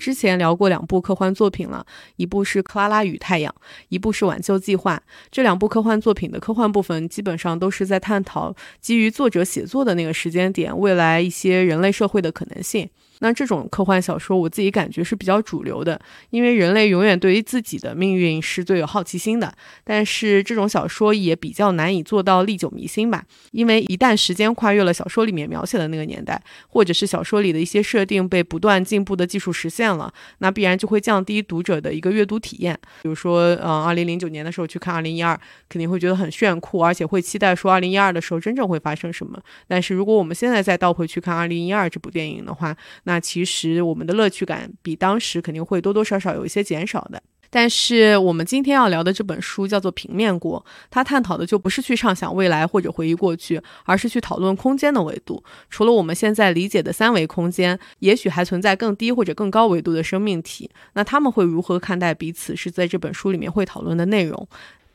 [0.00, 1.84] 之前聊过两部科幻作品了，
[2.16, 3.54] 一部是《克拉拉与太阳》，
[3.90, 4.96] 一部是《挽救计划》。
[5.30, 12.88] 这两部科幻作品的科幻部分基本上都是在探讨基于作者写作的那个时间点，未来一些人类社会的可能性。
[13.20, 15.98] 那这种科幻小说，我自己感觉是比较主流的，
[16.30, 19.52] 因为人类永远对于自己的命运是最有好奇心的。
[19.84, 32.78] 但是这种小说也比较难以做到历久弥新吧，因为一旦时间跨越了小说里面描写的那个年代，或者是小说里的一些设定被不断进步的技术实现了，那必然就会降低读者的一个阅读体验。
[33.02, 39.38] 比如说，嗯，二零零九年的时候去看二零一二，肯定会觉得很炫酷，而且会期待说二零一二的时候真正会发生什么。
[39.68, 47.20] 但是如果我们现在再倒回去看二零一二这部电影的话，那那其实我们的乐趣感比当时肯定会多多少少有一些减少的。
[47.52, 55.42] 但是我们今天要聊的这本书叫做《平面国》，它探讨的就不是去畅想未来或者回忆过去，而是去讨论空间的维度。
[55.68, 60.70] 除了我们现在理解的三维空间，也许还存在更低或者更高维度的生命体。
[60.92, 62.54] 那他们会如何看待彼此？
[62.54, 64.46] 是在这本书里面会讨论的内容。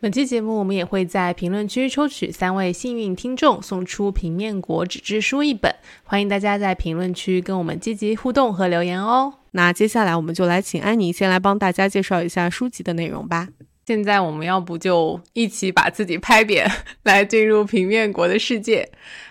[0.06, 5.73] 本期节目，我们也会在评论区抽取三位幸运听众，送出《平面国》纸质书一本。
[6.03, 9.33] 欢迎大家在评论区跟我们积极互动和留言哦。
[9.53, 13.48] 那接下来，我们就来请安妮先来帮大家介绍一下书籍的内容吧。
[13.88, 16.70] 现在我们要不就一起把自己拍扁，
[17.02, 18.88] 来进入平面国的世界。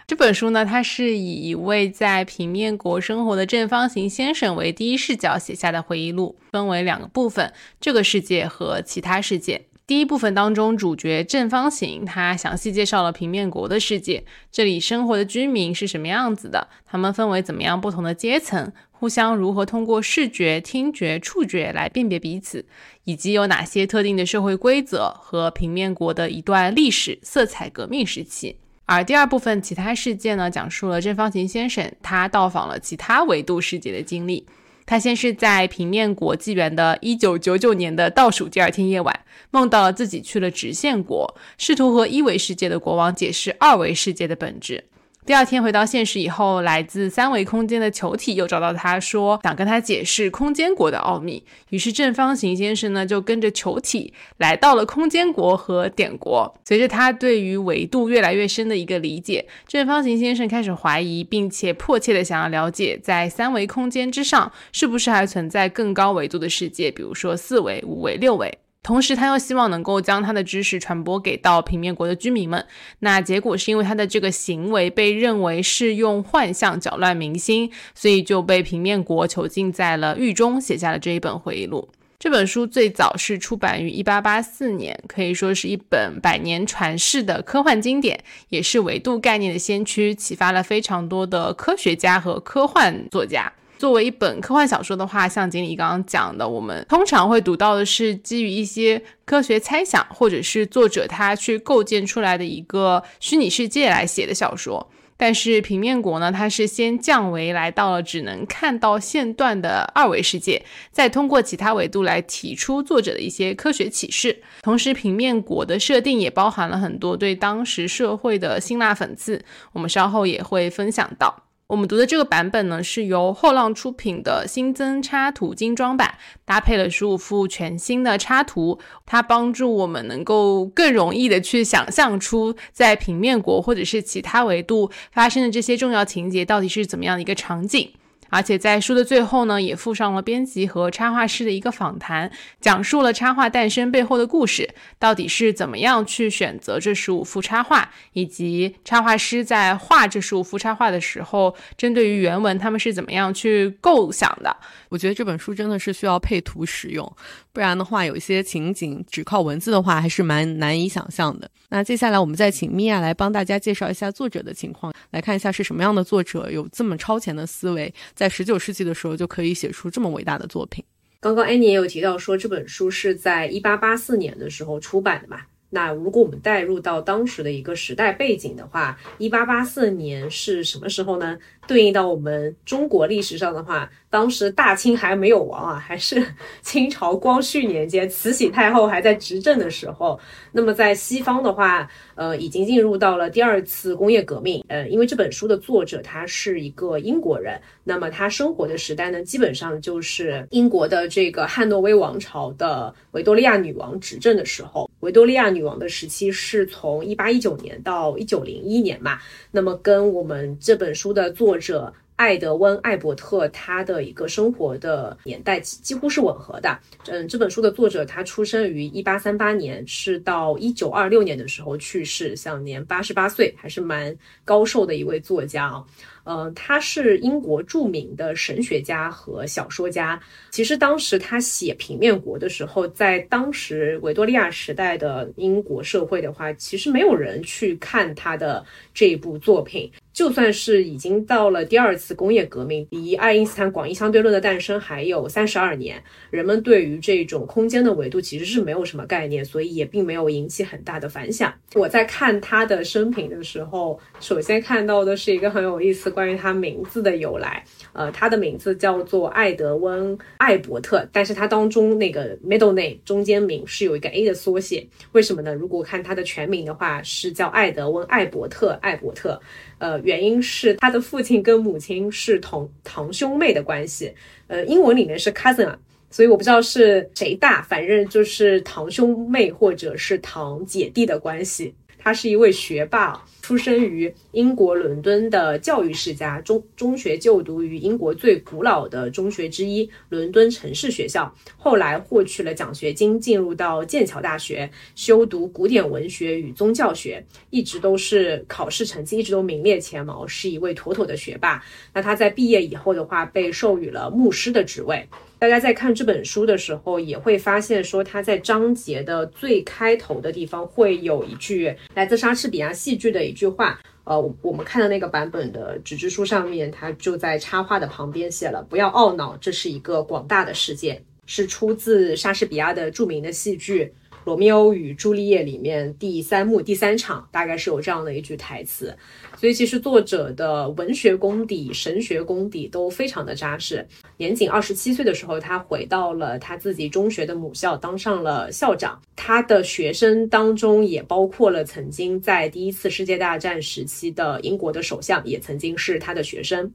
[0.09, 9.67] 这本书呢，它是以一位在平面国生活的正方形先生为第一视角写下的回忆录，分为两个部分：这个世界和其他世界。
[9.87, 22.65] 第一部分当中，主角正方形，他详细介绍了平面国的世界，这里生活的居民是什么样子的，他们分为怎么样不同的阶层，互相如何通过视觉、听觉、触觉来辨别彼此，
[23.05, 28.57] 以及有哪些特定的社会规则和平面国的一段历史色彩革命时期。
[28.87, 34.47] 而第二部分其他世界呢，讲述了正方形先生他到访了其他维度世界的经历。
[34.87, 44.85] 他先是在平面国纪元的一九九九年的倒数第二天夜晚，梦到了自己去了直线国，试图和一维世界的国王解释二维世界的本质。
[45.27, 51.43] 第二天回到现实以后，来自三维空间的球体又找到他说，想跟他解释空间国的奥秘。
[51.71, 56.55] 于是正方形先生呢，就跟着球体来到了空间国和点国。
[56.67, 68.59] 随着他对于维度越来越深的一个理解，正方形先生开始怀疑，并且迫切的想要了解，在三维空间之上，是不是还存在更高维度的世界，比如说四维、五维、六维。
[68.85, 72.65] 同时，他又希望能够将他的知识传播给到平面国的居民们。
[72.99, 81.89] 那结果是因为他的这个行为被认为是用幻象搅乱民心，所以就被平面国囚禁在了狱中，写下了这一本回忆录。
[82.19, 93.53] 这本书最早是出版于一八八四年，可以说是一本百年传世的科幻经典，也是维度概念的先驱，启发了非常多的科学家和科幻作家。
[93.85, 104.91] 作为一本科幻小说的话，像经理刚刚讲的，我们通常会读到的是基于一些科学猜想，或者是作者他去构建出来的一个虚拟世界来写的小说。
[105.19, 114.43] 但是平面国呢，它是先降维来到了只能看到线段的二维世界，再通过其他维度来提出作者的一些科学启示。
[114.63, 121.43] 同时，平面国的设定也包含了很多对当时社会的辛辣讽刺，我们稍后也会分享到。
[121.67, 137.91] 我们读的这个版本呢，是由后浪出品的新增插图精装版，搭配了十五幅全新的插图，它帮助我们能够更容易的去想象出在平面国或者是其他维度发生的这些重要情节到底是怎么样的一个场景。
[138.35, 154.57] 而且在书的最后呢，也附上了编辑和插画师的一个访谈，讲述了插画诞生背后的故事，到底是怎么样去选择这十五幅插画，以及插画师在画这十五幅插画的时候，针对于原文他们是怎么样去构想的。
[154.89, 157.17] 我觉得这本书真的是需要配图使用，
[157.55, 161.51] 不然的话，有一些情景只靠文字的话，还是蛮难以想象的。
[161.71, 168.29] 那接下来我们再请米娅来帮大家介绍一下作者的情况，来看一下是什么样的作者有这么超前的思维，在。
[168.35, 170.85] 十九世纪的时候就可以写出这么伟大的作品。
[171.21, 175.43] 刚刚安妮也有提到说，这本书是在一八八四年的时候出版的嘛？
[175.75, 181.37] 那如果我们带入到当时的一个时代背景的话，一八八四年是什么时候呢？
[181.67, 186.23] 对应到我们中国历史上的话，当时大清还没有亡啊，还是
[186.61, 190.21] 清朝光绪年间，慈禧太后还在执政的时候。
[190.53, 194.63] 那么在西方的话，呃，已经进入到了第二次工业革命。
[194.69, 204.89] 呃，因为这本书的作者他是一个英国人，那么他生活的时代呢，基本上就是英国的这个汉诺威王朝的维多利亚女王执政的时候。
[205.05, 209.19] 维多利亚女王的时期是从一八一九年到一九零一年嘛，
[209.51, 216.79] 那么跟我们这本书的作者艾德温·艾伯特他的一个生活的年代几乎是吻合的。
[217.09, 225.85] 嗯，这本书的作者他出生于一八三八年，是到一九二六年的时候去世，享年八十八岁，还是蛮高寿的一位作家啊。
[226.25, 230.21] 呃，他是英国著名的神学家和小说家。
[230.51, 239.91] 其实当时他写《平面国》的时候，在当时维多利亚时代的英国社会的话，其实没有人去看他的这部作品。
[240.15, 246.01] 就算是已经到了第二次工业革命，离爱因斯坦广义相对论的诞生还有三十二年，
[246.31, 251.53] 人们对于这种空间的维度其实是没有什么概念，所以也并没有引起很大的反响。
[251.75, 257.65] 我在看他的生平的时候，首先看到的是一个很有意思关于他名字的由来。
[257.93, 265.53] 呃，他的名字叫做艾德温·艾伯特，但是他当中那个 middle name 中间名是有一个 A 的缩写，为什么呢？
[265.53, 269.41] 如果看他的全名的话，是叫艾德温·艾伯特，艾伯特。
[269.85, 274.15] 呃，原因是他的父亲跟母亲是同堂兄妹的关系，
[274.47, 275.79] 呃，英文里面是 cousin 啊，
[276.11, 281.75] 所以我不知道是谁大，反正就是堂兄妹或者是堂姐弟的关系。
[282.05, 291.35] 他是一位学霸，出生于英国伦敦的教育世家，中中学就读于英国最古老的中学之一——伦敦城市学校。
[291.57, 301.65] 后来获取了奖学金，进入到剑桥大学修读古典文学与宗教学，一直都是考试成绩一直都名列前茅，是一位妥妥的学霸。
[301.95, 305.09] 那他在毕业以后的话，被授予了牧师的职位。
[305.39, 313.79] 大家在看这本书的时候，也会发现说，他在章节的最开头的地方会有一句来自莎士比亚戏剧的一句话。
[314.05, 323.85] 呃，我们看的那个版本的纸质书上面，它就在插画的旁边写了“不要懊恼，这是一个广大的世界”，是出自莎士比亚的著名的戏剧
[324.25, 328.95] 《罗密欧与朱丽叶》里面第三幕第三场，大概是有这样的一句台词。
[329.39, 333.87] 所以其实作者的文学功底、神学功底都非常的扎实。
[334.17, 339.01] 年仅二十七岁的时候，他回到了他自己中学的母校，当上了校长。
[339.17, 346.73] 他的学生当中也包括了曾经在第一次世界大战时期的英国的首相，也曾经是他的学生。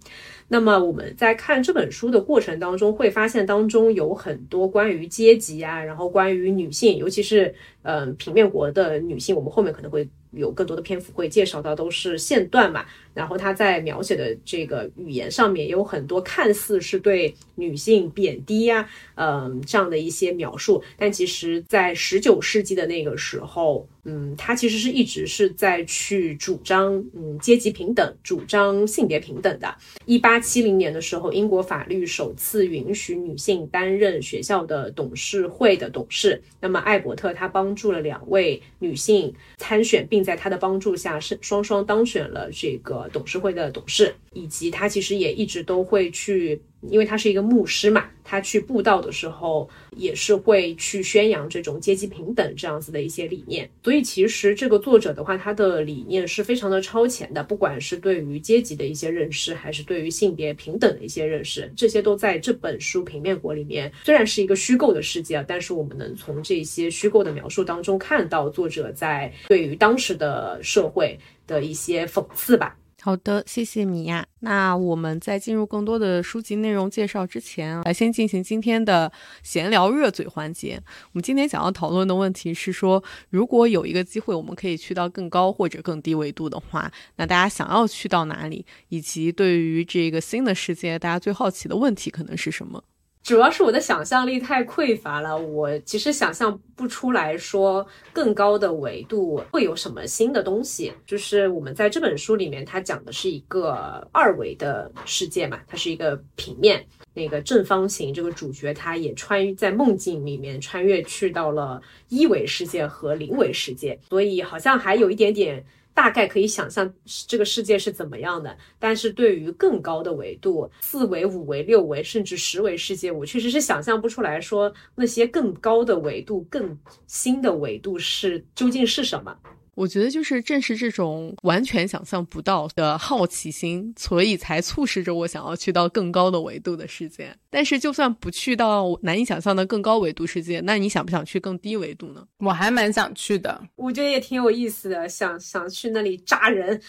[0.47, 7.53] 那么我们在看这本书的过程当中，会发现当中有很多关于阶级啊，然后关于女性，尤其是
[7.83, 10.07] 嗯平面国的女性，我们后面可能会。
[10.31, 23.87] 有更多的篇幅会介绍到都是线段嘛，然后他在描写的这个语言上面有很多看似是对女性贬低呀，嗯，这样的一些描述，但其实，在十九世纪的那个时候。
[24.05, 29.75] 嗯，他其实是一直是在去主张嗯阶级平等，主张性别平等的。
[30.05, 36.41] 一八七零年的时候，英国法律首次允许女性担任学校的董事会的董事。
[36.59, 44.13] 那么艾伯特他帮助了两位女性参选，并在他的帮助下是双双当选了这个董事会的董事。
[44.33, 49.67] 以及他其实也一直都会去，因为他是一个牧师嘛，他去布道的时候
[49.97, 53.67] 也是会去宣扬这种阶级平等这样子的一些理念。
[53.83, 63.91] 所以其实这个作者的话，他的理念是非常的超前的，不管是对于阶级的一些认识，还是对于性别平等的一些认识，这些都在这本书《平面国》里面。
[64.05, 72.75] 虽然是一个虚构的世界，但是我们能从这些虚构的描述当中看到作者在对于当时的社会的一些讽刺吧。
[73.01, 74.25] 好的，谢谢米娅。
[74.41, 79.09] 那我们在进入更多的书籍内容介绍之前，来先进行今天的
[79.41, 80.81] 闲聊热嘴环节。
[80.85, 88.65] 我们今天想要讨论的问题是说，如果有一个机会，我们可以去到更高或者更低维度的话，那大家想要去到哪里？
[88.89, 92.83] 以及对于这个新的世界，大家最好奇的问题可能是什么？
[93.23, 100.91] 主要是我的想象力太匮乏了，我其实想象不出来说更高的维度会有什么新的东西。
[101.05, 106.83] 就是我们在这本书里面，它讲的是一个二维的世界嘛，它是一个平面，
[107.13, 115.63] 那个正方形这个主角他也穿越在梦境里面穿越去到了一维世界和零维世界，所以好像还有一点点。
[115.99, 116.89] 大概可以想象
[117.27, 118.57] 这个世界是怎么样的。
[118.79, 129.37] 但是对于更高的维度，四维、五维、六维，甚至十维世界，我确实是想象不出来说那些更高的维度、更新的维度是究竟是什么。
[129.79, 137.33] 我觉得就是正是这种完全想象不到的好奇心，所以才促使着我想要去到更高的维度的世界。
[137.49, 142.27] 但是，就算不去到难以想象的更高维度世界，那你想不想去更低维度呢？
[142.39, 146.81] 我还蛮想去的，我觉得也挺有意思的，想想去那里扎人。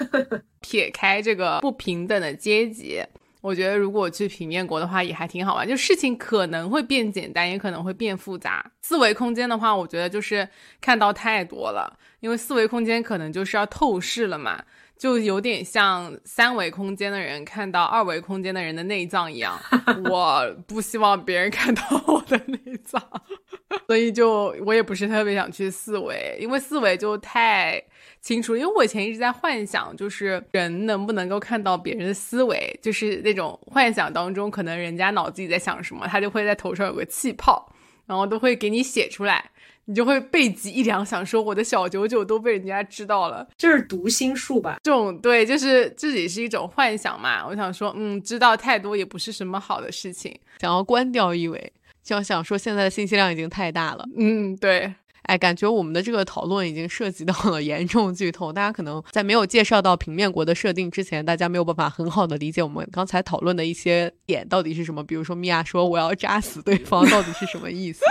[0.60, 3.02] 撇开这个不平等的阶级。
[3.46, 8.72] 我觉得如果去平面国的话也还挺好玩，就事情可能会变简单，也可能会变复杂。
[8.82, 10.48] 四维空间的话，我觉得就是
[10.80, 14.64] 看到太多了，因为四维空间可能就是要透视了嘛，
[14.98, 19.56] 就有点像三维空间的人看到二维空间的人的内脏一样。
[20.10, 23.00] 我不希望别人看到我的内脏，
[23.86, 27.80] 所以就我也不是特别想去四维，因为四维就太。
[28.26, 37.72] 清楚，因为我以前一直在幻想，就是人能不能够看到别人的思维，就是那种幻想当中，可能人家脑子里在想什么，他就会在头上有个气泡，
[38.04, 39.48] 然后都会给你写出来，
[39.84, 44.80] 你就会背脊一凉，想说我的小九九都被人家知道了，这是读心术吧？
[44.82, 47.46] 这种对，就是自己是一种幻想嘛。
[47.46, 54.04] 我想说，嗯，知道太多也不是什么好的事情，想要关掉一维，就想说现在的信息量已经太大了。
[54.18, 54.92] 嗯，对。
[55.26, 65.04] 哎，感觉我们的这个讨论已经涉及到了严重剧透，大家可能在没有介绍到平面国的设定之前，大家没有办法很好的理解我们刚才讨论的一些点到底是什么。
[65.04, 68.04] 比如说，米娅说我要扎死对方，到底是什么意思？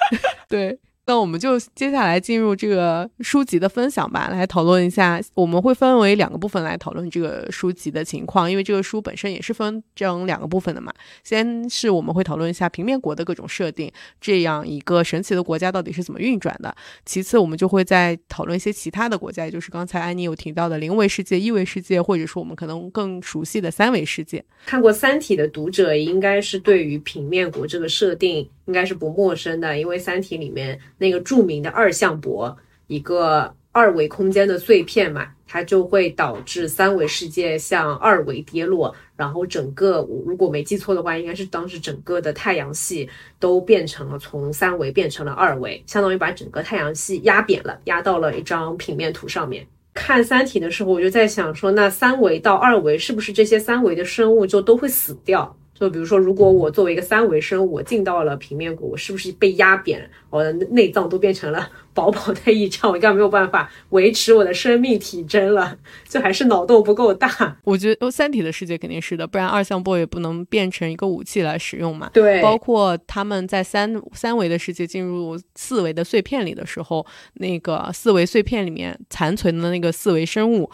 [0.48, 0.78] 对。
[1.04, 5.20] 那我们就接下来进入这个书籍的分享吧，来讨论一下。
[5.34, 10.92] 我们会分为两个部分来讨论这个书籍的情况，因为这个书本身也是分成两个部分的嘛。
[11.24, 13.90] 先是我们会讨论一下平面国的各种设定，
[14.20, 16.72] 这样一个神奇的国家到底是怎么运转的。
[17.04, 24.44] 其次，我们就会再讨论一些其他的国家，也就是刚才安妮有提到的零维世界、一维世界，或者说我们可能更熟悉的三维世界。
[24.66, 28.48] 看过《三体》的读者应该是对于平面国这个设定。
[28.66, 32.56] 应该是不陌生的，因为《三体》里面那个著名的二向箔，
[32.86, 43.08] 一个二维空间的碎片嘛，它就会导致三维世界向二维跌落，然后整个，如果没记错的话，应该是当时整个的太阳系
[43.40, 49.66] 都变成了从三维变成了二维，相当于把整个太阳系压扁了，压到了一张平面图上面。
[49.94, 55.54] 看《三体》的时候，我就在想说，那三维到二维是不是这些三维的生物就都会死掉？
[55.82, 60.08] 就比如说，如果我作为一个三维生物，我进到了平面国，我是不是被压扁？
[60.30, 65.76] 我的内脏都变成了 薄薄的一张，我应该没有办法维持我的生命体征了。
[66.08, 67.58] 就还是脑洞不够大。
[67.64, 72.08] 我觉得三体的世界肯定是的，不然二向箔也不能变成一个武器来使用嘛。
[72.12, 80.70] 对，包括他们在三三维的世界进入四维的碎片里的时候，那个四维碎片里面残存的那个四维生物。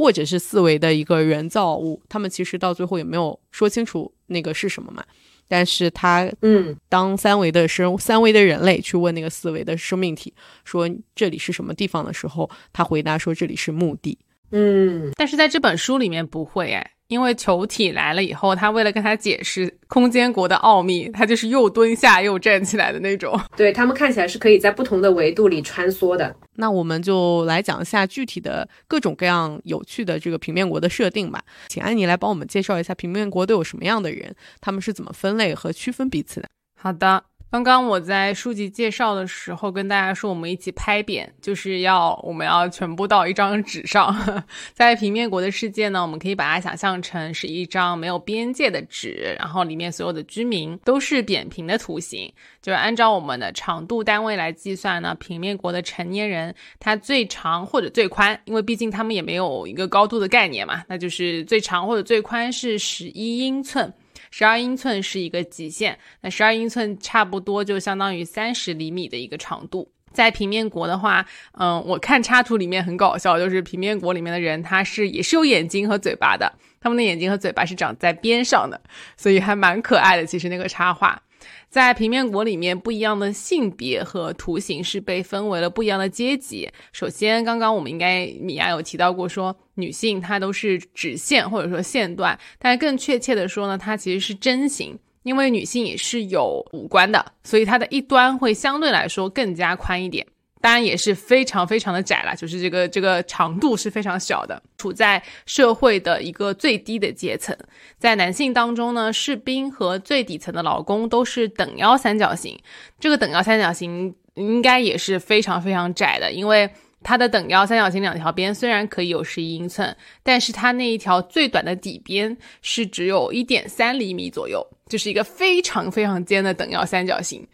[0.00, 5.04] 或者是四维的一个人造物，他们其实到最后也没有说清楚那个是什么嘛。
[5.46, 10.32] 但是他，嗯，当三维的生三维的人类去问那个四维的生命体
[10.64, 14.18] 说这里是什么地方的时候，他回答说这里是墓地。
[14.52, 16.92] 嗯，但是在这本书里面不会哎。
[17.10, 23.38] 因为球体来了以后，他为了跟他解释空间国的奥秘，他就是又蹲下又站起来的那种。
[23.56, 26.34] 对他们看起来是可以在不同的维度里穿梭的。
[26.54, 31.42] 那我们就来讲一下具体的各种各样有趣的这个平面国的设定吧。
[31.66, 36.48] 请安妮来帮我们介绍一下平面国都有什么样的人，他们是怎么分类和区分彼此的。
[36.76, 37.24] 好的。
[37.50, 44.16] 刚刚我在书籍介绍的时候跟大家说，我们一起拍扁，就是要我们要全部到一张纸上。
[44.72, 52.32] 在平面国的世界呢，我们可以把它想象成是一张没有边界的纸，然后里面所有的居民都是扁平的图形。
[52.62, 63.92] 就是按照我们的长度单位来计算呢，平面国的成年人他最长或者最宽，因为毕竟他们也没有一个高度的概念嘛，那就是最长或者最宽是十一英寸。
[64.30, 69.90] 十二英寸是一个极限，那十二英寸差不多就相当于三十厘米的一个长度。
[70.12, 78.80] 在平面国的话，嗯，我看插图里面很搞笑，就是平面国里面的人他是也是有眼睛和嘴巴的，他们的眼睛和嘴巴是长在边上的，
[79.16, 80.26] 所以还蛮可爱的。
[80.26, 81.22] 其实那个插画。
[81.68, 86.68] 在平面国里面，不一样的性别和图形是被分为了不一样的阶级。
[86.92, 100.26] 首先，刚刚我们应该米娅有提到过，说女性她都是直线或者说线段，但更确切的说呢，它其实是针形，因为女性也是有五官的，所以它的一端会相对来说更加宽一点。
[100.62, 107.56] 当然也是非常非常的窄了，就是这个这个长度是非常小的，处在社会的一个最低的阶层。
[107.96, 112.58] 在男性当中呢，士兵和最底层的劳工都是等腰三角形。
[112.98, 116.68] 这个等腰三角形应该也是非常非常窄的，因为
[117.02, 127.46] 它的等腰三角形两条边虽然可以有十一英寸，但是它那一条最短的底边是只有一点三厘米左右，就是一个非常非常尖的等腰三角形。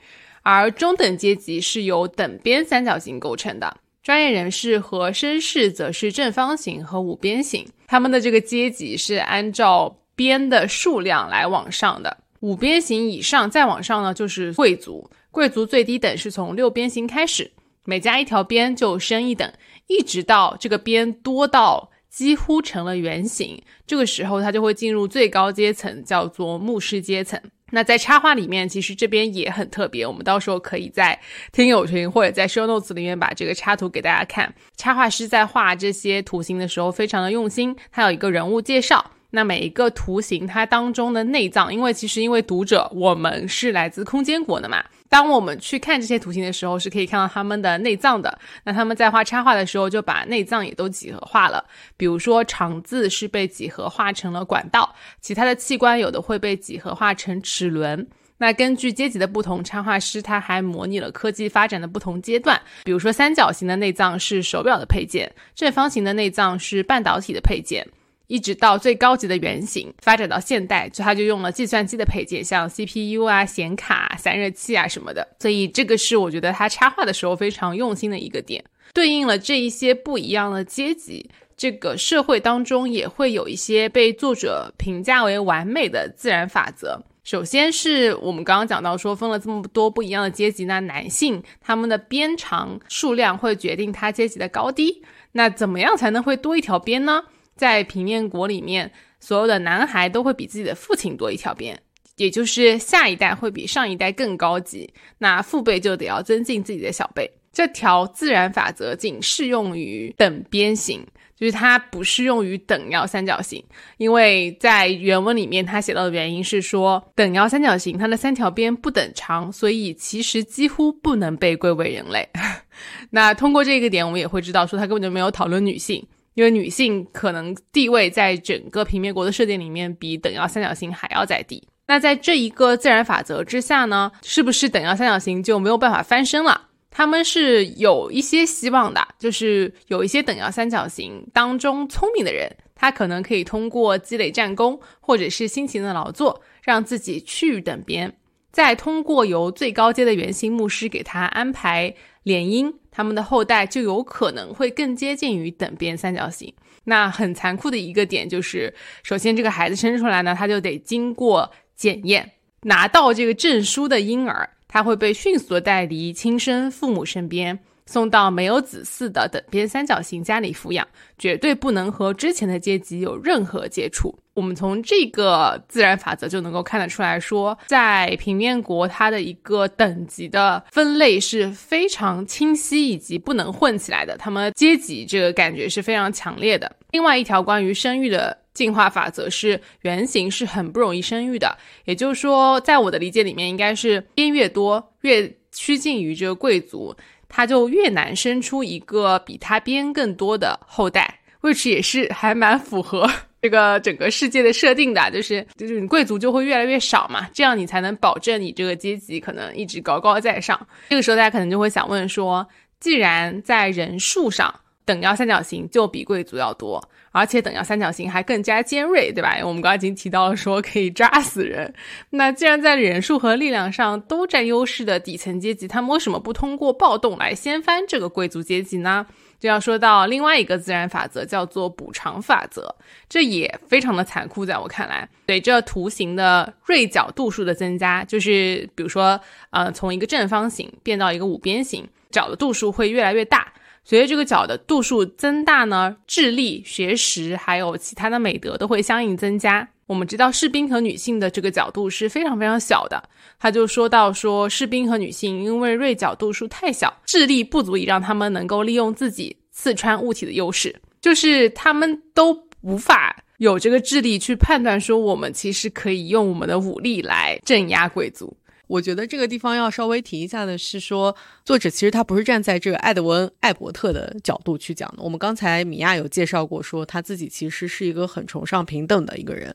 [0.42, 7.66] 而中等阶级是由等边三角形构成的，专业人士和绅士则是正方形和五边形。
[7.86, 15.08] 他们的这个阶级是按照边的数量来往上的，五边形以上再往上呢就是贵族。
[15.30, 17.50] 贵族最低等是从六边形开始，
[17.86, 19.50] 每加一条边就升一等，
[19.86, 27.40] 一直到这个边多到几乎成了圆形，这个时候它就会进入最高阶层，叫做牧师阶层。
[27.72, 31.18] 那在插画里面，其实这边也很特别，我们到时候可以在
[31.50, 34.54] 听友群或者在 show notes 里面把这个插图给大家看。
[34.76, 39.12] 插画师在画这些图形的时候非常的用心，他有一个人物介绍。
[39.30, 48.38] 那每一个图形它当中的内脏，因为其实因为读者我们是来自空间国的嘛，当我们去看这些图形的时候，是可以看到它们的内脏的。
[48.64, 51.64] 那他们在画插画的时候就把内脏也都几何化了，
[51.96, 58.06] 比如说肠子是被几何化成了管道，其他的器官有的会被几何化成齿轮。
[58.38, 67.86] 那根据阶级的不同，插画师他还模拟了科技发展的不同阶段，比如说三角形的内脏是手表的配件，正方形的内脏是半导体的配件。
[68.26, 75.26] 一直到最高级的原型发展到现代，就它就用了计算机的配件，像 CPU 啊、显卡、散热器啊什么的。
[75.38, 81.30] 所以这个是我觉得他插画的时候非常用心的一个点，对应了这一些不一样的阶级。
[81.56, 87.02] 这个社会当中也会有一些被作者评价为完美的自然法则。
[87.24, 95.02] 首先是我们刚刚讲到说分了这么多不一样的阶级，那男性他们的边长数量会决定他阶级的高低。
[95.32, 97.24] 那怎么样才能会多一条边呢？
[97.56, 101.80] 在平面国里面，所有的男孩都会比自己的父亲多一条边，
[102.16, 107.30] 也就是下一代会比上一代更高级，那父辈就得要增进自己的小辈。
[107.52, 111.02] 这条自然法则仅适用于等边形，
[111.34, 113.64] 就是它不适用于等腰三角形，
[113.96, 122.28] 因为在原文里面他写到的原因是说，等腰三角形它的三条边不等长，所以其实几乎不能被归为人类。
[123.08, 126.06] 那通过这个点，我们也会知道说，他根本就没有讨论女性。
[126.36, 131.66] 因为女性可能地位在整个平面国的设定里面比等腰三角形还要再低。
[131.86, 136.68] 那在这一个自然法则之下呢，是不是等腰三角形就没有办法翻身了？
[136.90, 148.14] 他们是有一些希望的，就是有一些等腰三角形当中聪明的人，他可能可以通过积累战功或者是辛勤的劳作，让自己去等边，
[148.50, 152.72] 再通过由最高阶的圆形牧师给他安排联姻。
[152.96, 156.50] 他们的后代就有可能会更接近于等边三角形。
[156.84, 162.32] 那很残酷的一个点就是，首先这个孩子生出来呢，他就得经过检验，
[162.62, 167.58] 拿到这个证书的婴儿，他会被迅速的带离亲生父母身边。
[167.84, 174.18] 送到没有子嗣的等边三角形家里抚养，绝对不能和之前的阶级有任何接触。
[174.36, 184.14] 我们从这个自然法则就能够看得出来说，在平面国，它的一个等级的分类是非常清晰以及不能混起来的。
[184.18, 186.70] 他们阶级这个感觉是非常强烈的。
[186.90, 191.56] 另外一条关于生育的进化法则是，圆形是很不容易生育的。
[191.86, 196.94] 也就是说，在我的理解里面，应该是边越多越趋近于这个贵族。
[197.28, 203.10] 他就越难生出一个比他边更多的后代，which 也是还蛮符合
[203.42, 210.66] 这个整个世界的设定的，就是就是你贵族就会越来越少嘛，这样你才能保证你这个阶级可能一直高高在上。
[210.88, 212.46] 这个时候大家可能就会想问说，
[212.80, 216.88] 既然在人数上等腰三角形就比贵族要多。
[217.12, 219.38] 而且等腰三角形还更加尖锐，对吧？
[219.40, 221.72] 我们刚刚已经提到了说可以扎死人。
[222.10, 229.06] 那既然在人数和力量上都占优势的底层阶级，他们为什么不通过暴动来掀翻这个贵族阶级呢？
[229.38, 232.74] 就要说到另外一个自然法则，叫做补偿法则。
[233.08, 239.20] 这也非常的残酷，在我看来，随着图形的锐角度数的增加，就是比如说，
[239.50, 243.52] 呃，从一个正方形变到一个五边形，角的度数会越来越大。
[243.84, 249.68] 随着这个角的度数增大呢，智力、学识还有其他的美德都会相应增加。
[249.86, 253.02] 我们知道士兵和女性的这个角度是非常非常小的，
[253.38, 268.36] 他就说到说士兵和女性因为锐角度数太小，智力不足以让他们能够利用自己刺穿物体的优势，就是他们都无法有这个智力去判断说我们其实可以用我们的武力来镇压贵族。
[268.66, 275.02] 我觉得这个地方要稍微提一下的是，说作者其实他不是站在这个艾德文·艾伯特的角度去讲的。
[275.02, 279.54] 我们刚才米娅有介绍过，说他自己其实是一个很崇尚平等的一个人。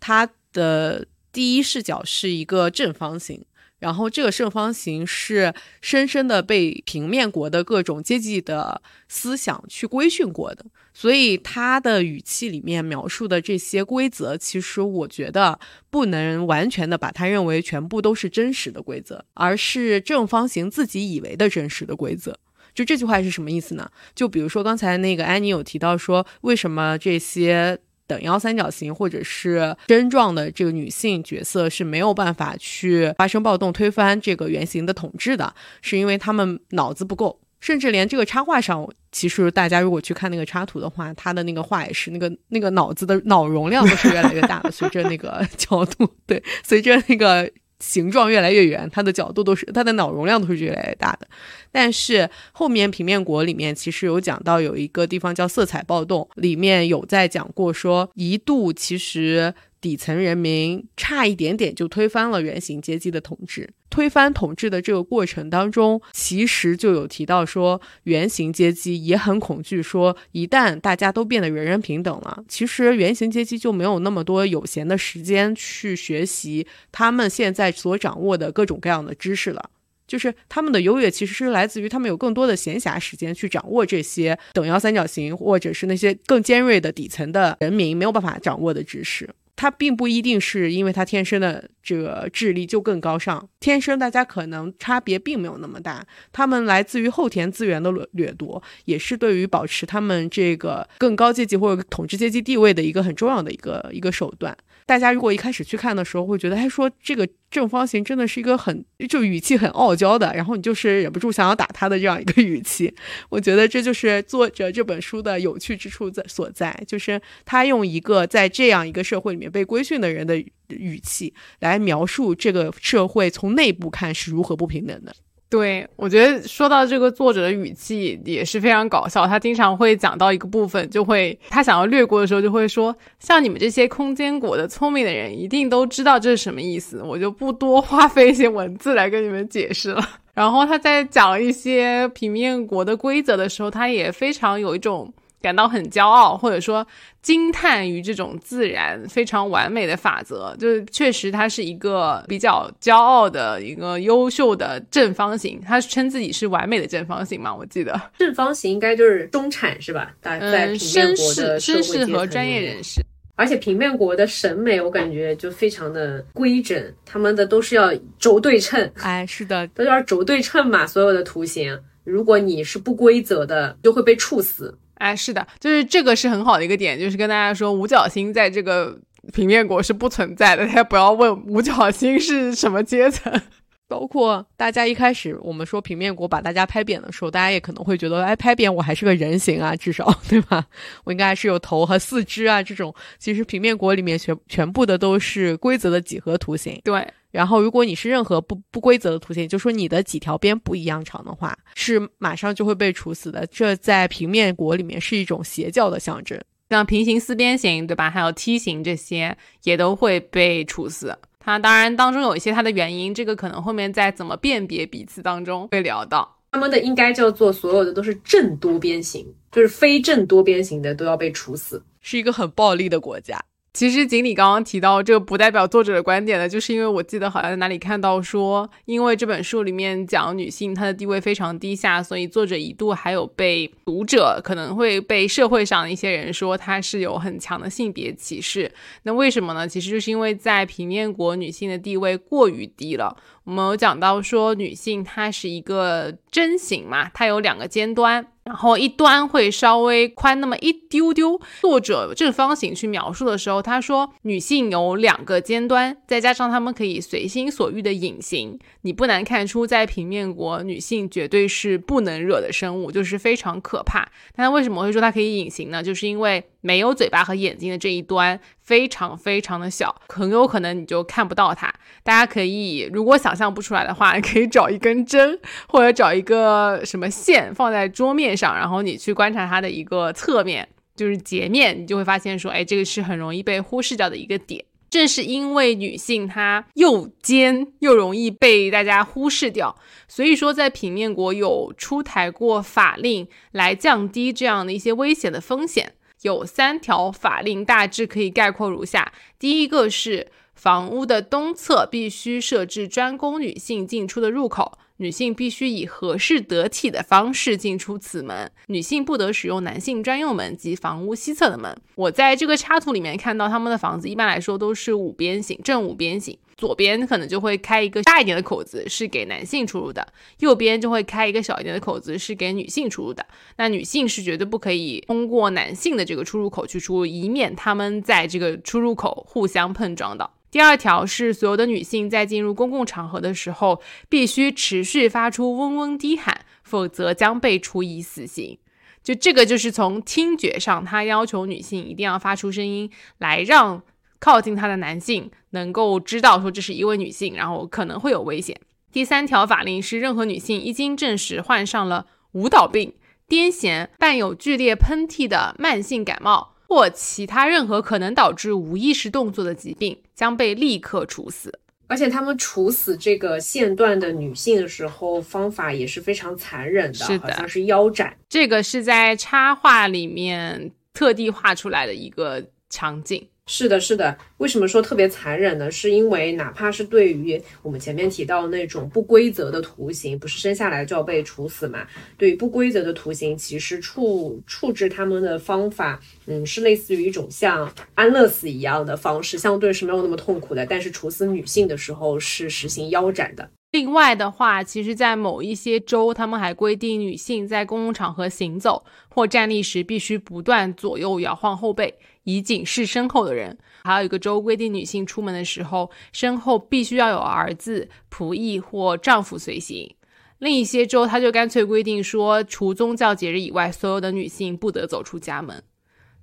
[0.00, 3.44] 他的第一视角是一个正方形，
[3.78, 15.58] 然后这个正方形是深深的被平面国的各种阶级的思想去规训过的，所以他的语气里面描述的这些规则，其实我觉得
[15.90, 22.36] 不能完全的把它认为全部都是真实的规则，而是正方形自己以为的真实的规则。
[22.74, 23.90] 就这句话是什么意思呢？
[24.14, 27.78] 就比如说刚才那个安妮有提到说，为什么这些。
[28.08, 47.48] 等腰三角形或者是针状的这个女性角色是没有办法去发生暴动推翻这个原型的统治的，是因为他们脑子不够，甚至连这个插画上，其实大家如果去看那个插图的话，他的那个画也是那个那个脑子的脑容量都是越来越大的，随着那个角度，对，随着那个。
[47.80, 51.28] 形状越来越圆，它的角度都是它的脑容量都是越来越大的。
[51.70, 59.54] 但是后面平面国里面其实有讲到有一个地方叫色彩暴动，里面有在讲过说一度其实。
[59.80, 63.70] 底层人民差一点点就推翻了原型阶级的统治。
[63.90, 79.70] 推翻统治的这个过程当中，其实就有提到说，原型阶级也很恐惧，说一旦大家都变得人人平等了，其实原型阶级就没有那么多有闲的时间去学习他们现在所掌握的各种各样的知识了。
[80.06, 89.28] 就是他们的优越其实是来自于他们有更多的闲暇时间去掌握这些等腰三角形，或者是那些更尖锐的底层的人民没有办法掌握的知识。
[89.58, 96.06] 他并不一定是因为他天生的这个智力就更高尚，天生大家可能差别并没有那么大。
[96.32, 104.56] 他们来自于后天资源的掠掠夺，也是对于保持他们这个更高阶级或者统治阶级地位的一个很重要的一个一个手段。
[104.88, 112.94] 大家如果一开始去看的时候，会觉得，哎，说这个正方形真的是一个很就语气很傲娇的，然后你就是忍不住想要打他的这样一个语气。
[113.28, 125.14] 我觉得这就是作者这本书的有趣之处在所在，就是他用一个在这样一个社会里面被规训的人的语气来描述这个社会从内部看是如何不平等的。
[125.50, 129.26] 对，我觉得说到这个作者的语气也是非常搞笑。
[129.26, 140.02] 他经常会讲到一个部分，就会他想要略过的时候，就会说：“像你们这些空间国的聪明的人，一定都知道这是什么意思。”我就不多花费一些文字来跟你们解释了。
[140.34, 145.10] 然后他在讲一些平面国的规则的时候，他也非常有一种。
[145.40, 146.86] 感到很骄傲，或者说
[147.22, 155.60] 惊叹于这种自然非常完美的法则，就是确实它是一个比较骄傲的一个优秀的正方形。
[155.64, 157.54] 他称自己是完美的正方形嘛？
[157.54, 160.12] 我记得正方形应该就是中产是吧？
[160.20, 163.00] 大在平面国的绅士和专业人士，
[163.36, 168.90] 而且平面国的审美我感觉就非常的规整，他们的都是要轴对称。
[168.96, 174.76] 哎，是的，都要轴对称嘛，所有的图形，如果你是不规则的，就会被处死。
[174.98, 178.98] 哎，是的，就是这个是很好的一个点，就是跟大家说，五角星在这个
[179.32, 183.32] 平面国是不存在的，大家不要问五角星是什么阶层。
[183.88, 190.66] 包括大家一开始我们说平面国把大家拍扁的时候，大家也可能会觉得，哎，拍扁我还是个人形啊，至少 对吧？
[191.04, 196.78] 我应该还是有头和四肢啊，这种其实平面国里面全全部的都是规则的几何图形。
[196.84, 197.06] 对。
[197.30, 203.46] 然后，如果你是任何不不规则的图形，就说你的几条边不一样长的话，是马上就会被处死的。
[203.48, 208.08] 这在平面国里面是一种邪教的象征，像平行四边形，对吧？
[208.08, 211.16] 还有梯形这些也都会被处死。
[211.38, 216.36] 它当然当中有一些它的原因，这个可能后面在怎么辨别彼此当中会聊到。
[216.52, 223.38] 他们的应该叫做所有的都是正多边形，就是非正多边形的都要被处死，是一个很暴力的国家。
[223.78, 238.68] 其实锦鲤刚刚提到这个不代表作者的观点的，就是因为我记得好像在哪里看到说，因为这本书里面讲女性她的地位非常低下，所以作者一度还有被读者可能会被社会上一些人说她是有很强的性别歧视。
[239.04, 239.68] 那为什么呢？
[239.68, 243.16] 其实就是因为在平面国女性的地位过于低了。
[243.44, 248.26] 我们有讲到说女性她是一个针形嘛，它有两个尖端。
[248.48, 251.38] 然后一端会稍微宽那么一丢丢。
[251.60, 258.58] 作者正方形去描述的时候，他说女性有两个尖端，再加上她们可以随心所欲的隐形。
[258.80, 264.08] 你不难看出，在平面国，女性绝对是不能惹的生物，就是非常可怕。
[264.34, 265.82] 但为什么会说它可以隐形呢？
[265.82, 271.72] 就是因为没有嘴巴和眼睛的这一端非常非常的小，很有可能你就看不到它。
[272.02, 284.64] 大家可以如果想象不出来的话，可以找一根针或者找一个什么线放在桌面上，然后你去观察它的一个侧面，就是截面，你就会发现说，哎，这个是很容易被忽视掉的一个点。
[284.90, 289.76] 正是因为女性她又尖又容易被大家忽视掉，
[290.08, 295.92] 所以说在平面国有出台过法令来降低这样的一些危险的风险。
[296.22, 308.50] 有三条法令大致可以概括如下：第一个是房屋的东侧必须设置专供女性进出的入口，女性必须以合适得体的方式进出此门。
[308.66, 311.80] 女性不得使用男性专用门及房屋西侧的门。
[311.94, 320.02] 我在这个插图里面看到他们的房子，一般来说都是五边形，正五边形，左边可能就会开一个大一点的口子，是给男性出入的；
[320.40, 323.24] 右边就会开一个小一点的口子，是给女性出入的。
[323.56, 330.34] 那女性是绝对不可以通过男性的这个出入口去出入，以免他们在这个出入口互相碰撞到。
[330.50, 338.58] 第二条是，所有的女性在进入公共场合的时候，必须持续发出嗡嗡低喊，否则将被处以死刑。
[339.04, 343.82] 就这个，就是从听觉上，他要求女性一定要发出声音，来让
[344.18, 348.60] 靠近她的男性能够知道说这是一位女性，然后可能会有危险。
[348.90, 352.94] 第三条法令是，任何女性一经证实患上了舞蹈病、
[353.28, 356.54] 癫痫、伴有剧烈喷嚏的慢性感冒。
[356.70, 361.60] 或其他任何可能导致无意识动作的疾病，将被立刻处死。
[361.86, 368.14] 而且他们处死这个线段的女性的时候，方法也是非常残忍的，是的，好像是腰斩。
[368.28, 373.26] 这个是在插画里面特地画出来的一个场景。
[373.50, 374.14] 是的，是的。
[374.36, 375.70] 为什么说特别残忍呢？
[375.70, 381.86] 是因为哪怕是对于我们前面提到那种不规则的图形，不是生下来就要被处死嘛？
[382.18, 390.66] 对于不规则的图形，其实处处置他们的方法，嗯，是类似于一种像安乐死一样的方式，相对是没有那么痛苦的。
[390.66, 393.48] 但是处死女性的时候是实行腰斩的。
[393.72, 401.94] 另外的话，其实，在某一些州，他们还规定女性在公共场合行走或站立时，必须不断左右摇晃后背。
[402.28, 403.56] 以警示身后的人。
[403.84, 409.94] 还有一个州规定，女性出门的时候，身后必须要有儿子、仆役或丈夫随行。
[410.38, 415.62] 另一些州，他就干脆规定说，除宗教节日以外，所有的女性不得走出家门。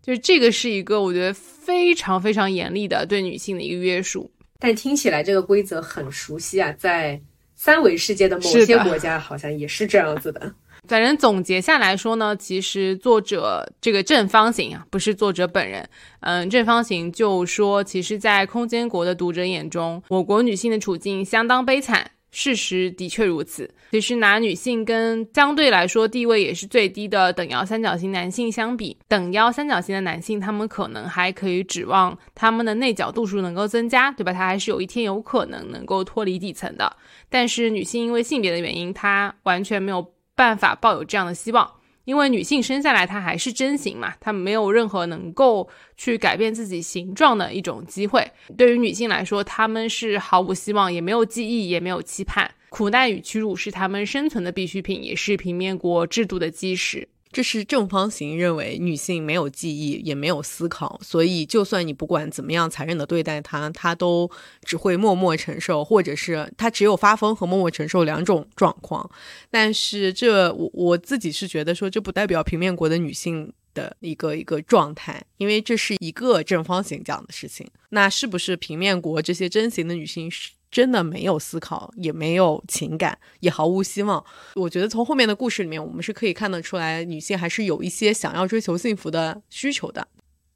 [0.04, 4.30] 就是这个是一个我觉得非常非常严厉的对女性的一个约束。
[4.60, 7.20] 但听起来这个规则很熟悉啊，在
[7.56, 10.54] 三维世界的某些国家好像也是这样子的。
[10.88, 15.88] 反正总结下来说呢，其实作者这个正方形啊，不是作者本人。
[16.22, 22.12] 嗯，正方形就说，其实，在空间国的读者眼中，我国女性的处境相当悲惨。
[22.38, 23.74] 事实的确如此。
[23.92, 34.34] 其实拿女性跟相对来说地位也是最低的等腰三角形男性相比，等腰三角形的男性，他们可能还可以指望他们的内角度数能够增加，对吧？
[34.34, 36.94] 他还是有一天有可能能够脱离底层的。
[37.30, 40.15] 但是女性因为性别的原因，她完全没有。
[40.36, 41.70] 办法抱有这样的希望，
[42.04, 48.32] 因为女性生下来她还是真形嘛，她没有任何能够去改变自己形状的一种机会。
[48.58, 52.52] 对于女性来说，她们是毫无希望，也没有记忆，也没有期盼。
[52.70, 57.08] 苦难与屈辱是她们生存的必需品，也是平面国制度的基石。
[57.36, 64.32] 这是正方形认为女性没有记忆，也没有思考，所以就算你不管怎么样残忍的对待她，她都
[64.64, 69.12] 只会默默承受，或者是她只有发疯和默默承受两种状况。
[69.52, 77.70] 但是这我我自己是觉得说，这不代表平面国的女性的一个一个状态，因为这是一个正方形讲的事情。
[77.90, 80.32] 那是不是平面国这些真型的女性？
[80.72, 84.24] 真的没有思考，也没有情感，也毫无希望。
[84.56, 90.08] 我觉得从后面的故事里面，我们是可以看得出来，女性还是有一些想要追求幸福的需求的。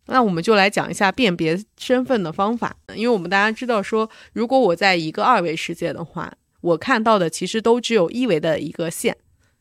[0.07, 9.15] 那我们就来讲一下辨别身份的方法，因为我们大家知道说，如果我在一个二维世界的话，我看到的其实都只有一维的一个线，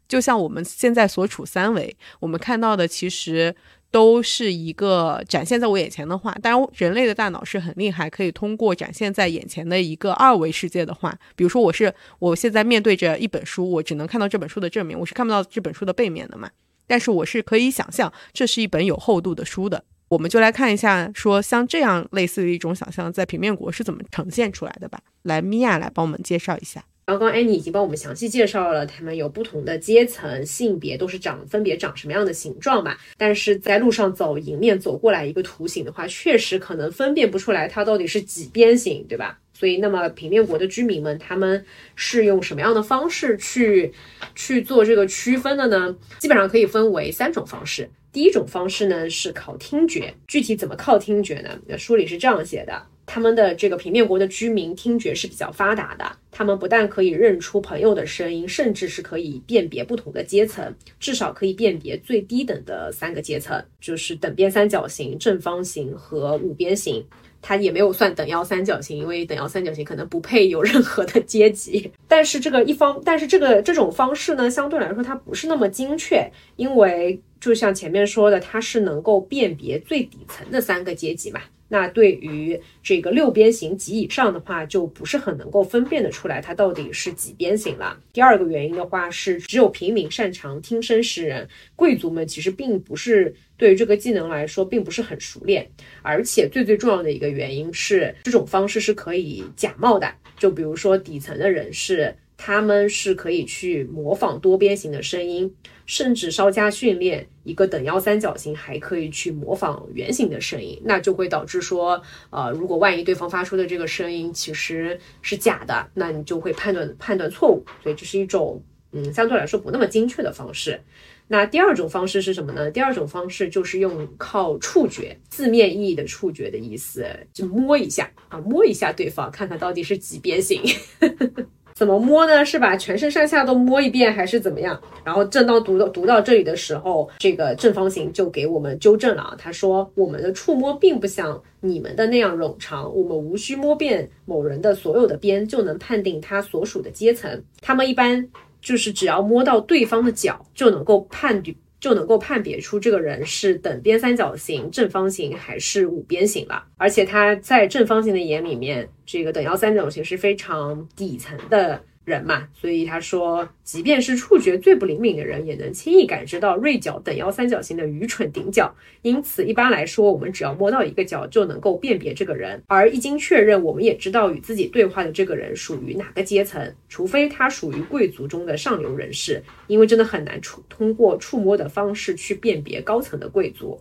[0.09, 3.55] 就像我们现在所处三维，我们看到的其实。
[3.91, 16.51] 都是一个展现在我眼前的话，当然人类的大脑是很厉害，可以通过展现在眼前的一个二维世界的话，比如说我是我现在面对着一本书，我只能看到这本书的正面，我是看不到这本书的背面的嘛。
[16.87, 19.85] 但是我是可以想象这是一本有厚度的书的。
[20.09, 25.01] 我们就来看一下，说像这样类似于一种想象，在平面国是怎么呈现出来的吧。
[25.23, 26.85] 来，米娅来帮我们介绍一下。
[27.09, 32.95] 刚刚安妮已经帮我们详细介绍了，他们有不同的阶层、性别，都是长分别长什么样的形状嘛？
[33.17, 39.39] 但是在路上走，迎面走过来一个图形的话，确实可能分辨不出来它到底是几边形，对吧？
[39.55, 41.65] 所以，那么平面国的居民们，他们
[41.97, 43.91] 是用什么样的方式去
[44.35, 45.97] 去做这个区分的呢？
[46.19, 47.89] 基本上可以分为三种方式。
[48.13, 51.59] 第一种方式呢是靠听觉，具体怎么靠听觉呢？
[51.69, 52.83] 那书里是这样写的。
[53.09, 67.03] 他们的这个平面国的居民听觉是比较发达的，他们不但可以认出朋友的声音，甚至是可以辨别不同的阶层，至少可以辨别最低等的三个阶层，就是等边三角形、正方形和五边形。
[67.41, 71.89] 它也没有算等腰三角形，因为等腰三角形可能不配有任何的阶级。
[72.09, 81.41] 但是这个一方，但是这个这种方式呢，相对来说它不是那么精确，因为就像前面说的，它是能够辨别最底层的三个阶级嘛。
[81.69, 87.99] 那对于这个六边形及以上的话，就不是很能够分辨得出来它到底是几边形了。
[88.13, 95.69] 第二个原因的话是，只有平民擅长听声识人，贵族们其实并不是对于这个技能来说并不是很熟练。
[96.03, 100.11] 而且最最重要的一个原因是，这种方式是可以假冒的。
[100.39, 105.55] 就比如说底层的人士，他们是可以去模仿多边形的声音。
[105.85, 117.65] 甚至稍加训练，一个等腰三角形还可以去模仿圆形的声音，那就会导致说，呃，如果万一对方发出的这个声音其实是假的，那你就会判断判断错误。
[117.83, 120.79] 所以这是一种，嗯，相对来说不那么精确的方式。
[121.27, 122.71] 那第二种方式是什么呢？
[122.71, 130.61] 第二种方式就是用靠触觉，字面意义的触觉的意思，就摸一下啊，摸一下对方，看看到底是几边形。
[131.79, 132.45] 怎么摸呢？
[132.45, 134.83] 是把全身上下都摸一遍，还是怎么样？
[135.05, 139.37] 然后正当读到读到这里的时候，这个正方形就给我们纠正了啊。
[139.39, 147.45] 他说，我们的触摸并不像你们的那样冗长，我们无需摸遍某人的所有的边就能判定他所属的阶层。
[147.61, 148.29] 他们一般
[148.61, 151.55] 就是只要摸到对方的脚就能够判定。
[151.81, 156.65] 就能够判别出这个人是等边三角形、正方形还是五边形了。
[156.77, 161.83] 而且他在正方形的眼里面，这个等腰三角形是非常底层的。
[162.09, 168.75] 人嘛，所以他说，即便是触觉最不灵敏的人，也能轻易感知到锐角等腰三角形的愚蠢顶角。
[169.03, 172.61] 因此，一般来说，我们只要摸到一个角，就能够辨别这个人。
[172.67, 183.79] 而一经确认，我们也知道与自己对话的这个人属于哪个阶层，除非他属于贵族中的上流人士，因为真的很难触通过触摸的方式去辨别高层的贵族。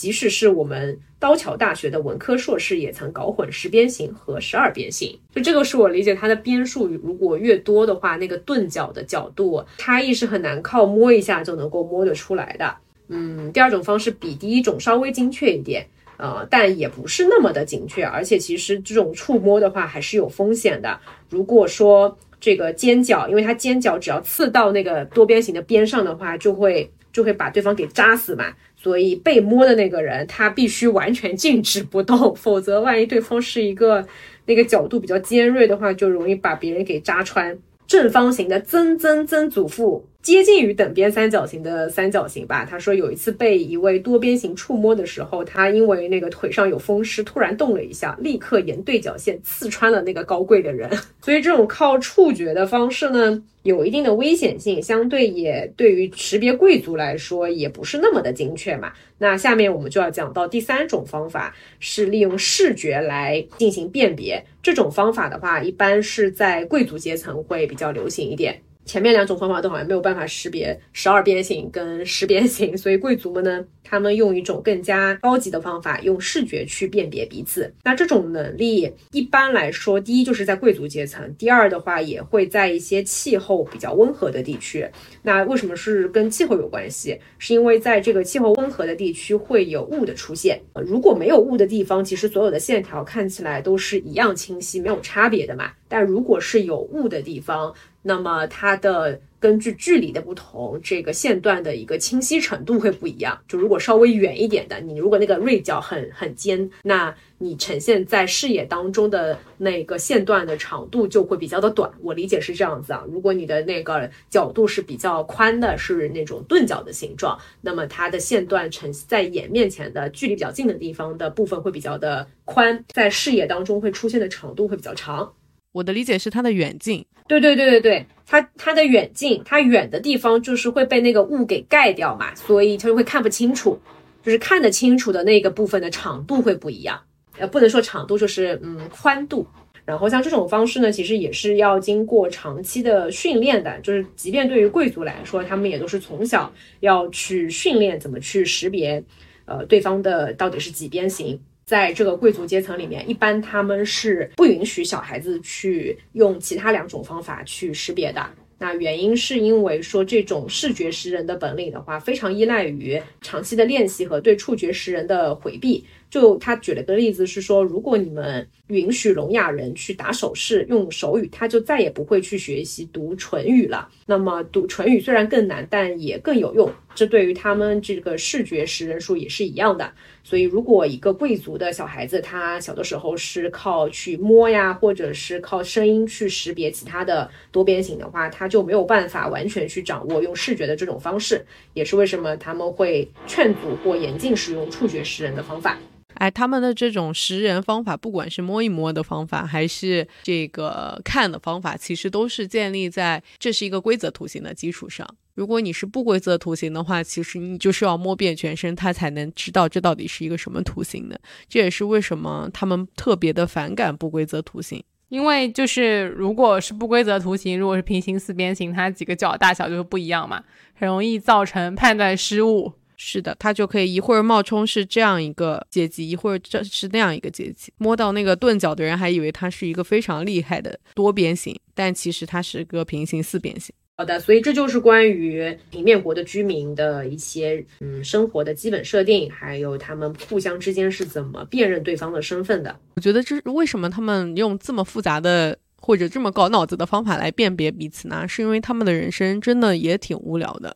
[0.00, 5.14] 即使是我们刀桥大学的文科硕士，也曾搞混十边形和十二边形。
[5.34, 12.74] 就这个是我理解它的边数，如果越多的话，那个钝角的角度差异是很难靠摸一下就能够摸得出来的。
[13.08, 15.86] 嗯，第二种方式比第一种稍微精确一点，
[16.16, 18.02] 呃，但也不是那么的精确。
[18.02, 20.98] 而且其实这种触摸的话还是有风险的。
[21.28, 28.46] 如果说这个尖角，因为它尖角只要刺到那个多边形的边上的话，就会就会把对方给扎死嘛。
[28.82, 34.06] 所以被摸的那个人，他必须完全静止不动，否则万一对方是一个
[34.46, 37.58] 那个角度比较尖锐的话，就容易把别人给扎穿。
[37.86, 40.06] 正方形的曾曾曾祖父。
[40.22, 42.66] 接近于等边三角形的三角形吧。
[42.68, 50.90] 他说有一次被一位多边形触摸的时候，他因为那个腿上有风湿，突然动了一下，立刻沿对角线刺穿了那个高贵的人。
[51.22, 58.92] 所以这种靠触觉的方式呢，有一定的危险性，相对也对于识别贵族来说也不是那么的精确嘛。
[59.18, 64.44] 那下面我们就要讲到第三种方法，是利用视觉来进行辨别。
[64.62, 68.60] 这种方法的话，一般是在贵族阶层会比较流行一点。
[68.84, 77.72] 前面两种方法都好像没有办法识别十二边形跟十边形，所以贵族们呢，他们用一种更加高级的方法，用视觉去辨别彼此。
[77.84, 84.84] 那这种能力一般来说，第一就是在贵族阶层，第二的话也会在一些气候比较温和的地区。
[85.22, 87.18] 那为什么是跟气候有关系？
[87.38, 90.60] 是因为在这个气候温和的地区会有雾的出现。
[90.74, 95.70] 如果没有雾的地方，其实所有的线条看起来都是一样清晰，没有差别的嘛。
[95.88, 103.38] 但如果是有雾的地方，那么它的根据距离的不同，这个线段的一个清晰程度会不一样。
[103.48, 111.90] 就如果稍微远一点的，你如果那个锐角很很尖，那你呈现在视野当中的那个线段的长度就会比较的短。
[112.02, 113.02] 我理解是这样子啊。
[113.10, 125.32] 如果你的那个角度是比较宽的，是那种钝角的形状，那么它的线段呈在眼面前的距离比较近的地方的部分会比较的宽，在视野当中会出现的长度会比较长。
[125.72, 133.80] 我的理解是它的远近，对对对对对，它它的远近，它远的地方就是会被那个雾给盖掉嘛，所以它就会看不清楚，
[134.22, 137.00] 就是看得清楚的那个部分的长度会不一样，
[137.38, 139.46] 呃，不能说长度，就是嗯宽度。
[139.86, 149.02] 然后像这种方式呢，其实也是要经过长期的训练的，就是即便对于贵族来说，他们也都是从小要去训练怎么去识别，
[149.46, 151.40] 呃，对方的到底是几边形。
[151.70, 158.28] 在这个贵族阶层里面，一般他们是不允许小孩子去用其他两种方法去识别的。
[158.58, 165.84] 那原因是因为说这种视觉识人的本领的话，非常依赖于长期的练习和对触觉识人的回避。
[166.10, 173.88] 就他举了个例子是说，如果你们允许聋哑人去打手势、用手语，他就再也不会去学习读唇语了。
[174.06, 176.68] 那么读唇语虽然更难，但也更有用。
[176.96, 179.92] 这对于他们这个视觉识人术也是一样的。
[180.24, 191.46] 所以，如果一个贵族的小孩子，他小的时候是靠去摸呀，或者是靠声音去识别其他的多边形的话，他就没有办法完全去掌握用视觉的这种方式。
[191.72, 195.78] 也是为什么他们会劝阻或严禁使用触觉识人的方法。
[196.20, 205.08] 哎，他们的这种识人方法，不管是摸一摸的方法，还是这个看的方法，其实都是建立在这是一个规则图形的基础上。
[205.34, 211.18] 如果你是不规则图形的话，其实你就是要摸遍全身，他才能知道这到底是一个什么图形的。
[211.48, 214.84] 这也是为什么他们特别的反感不规则图形。
[215.08, 220.44] 因为就是如果是不规则图形，如果是平行四边形，它几个角大小就会不一样嘛，
[220.74, 222.74] 很容易造成判断失误。
[223.02, 227.72] 是的，他就可以一会儿冒充是这样一个阶级，一会儿这是那样一个阶级。
[227.78, 233.74] 摸到那个钝角的人还以为他是一个非常厉害的多边形，但其实它是个平行四边形。
[233.96, 242.78] 好的，所以这就是关于平面国的居民的一些嗯生活的基本设定，还有他们互相之间是怎么辨认对方的身份的。
[242.96, 245.58] 我觉得这为什么他们用这么复杂的。
[245.82, 248.28] 或者这么搞脑子的方法来辨别彼此呢？
[248.28, 250.72] 是因为他们的人生真的也挺无聊的，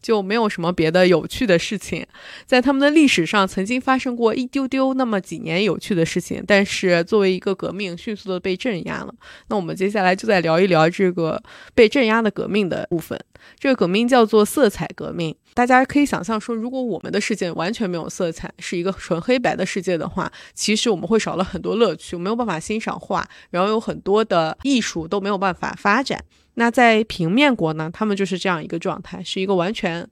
[0.00, 2.06] 就没有什么别的有趣的事情。
[2.46, 9.14] 在他们的历史上，曾经发生过一丢丢那么几年有趣的事情，但是作为一个革命，迅速的被镇压了。
[9.48, 11.42] 那我们接下来就再聊一聊这个
[11.74, 13.18] 被镇压的革命的部分。
[13.58, 15.34] 这个革命叫做色彩革命。
[15.54, 26.22] 大家可以想象说，如果我们的世界完全没有色彩，是一个纯黑白的世界的话，其实我们会少了很多乐趣，没有办法欣赏画，然后有很多的艺术都没有办法发展。
[26.58, 30.04] 那在平面国呢，他们就是这样一个状态，是一个完全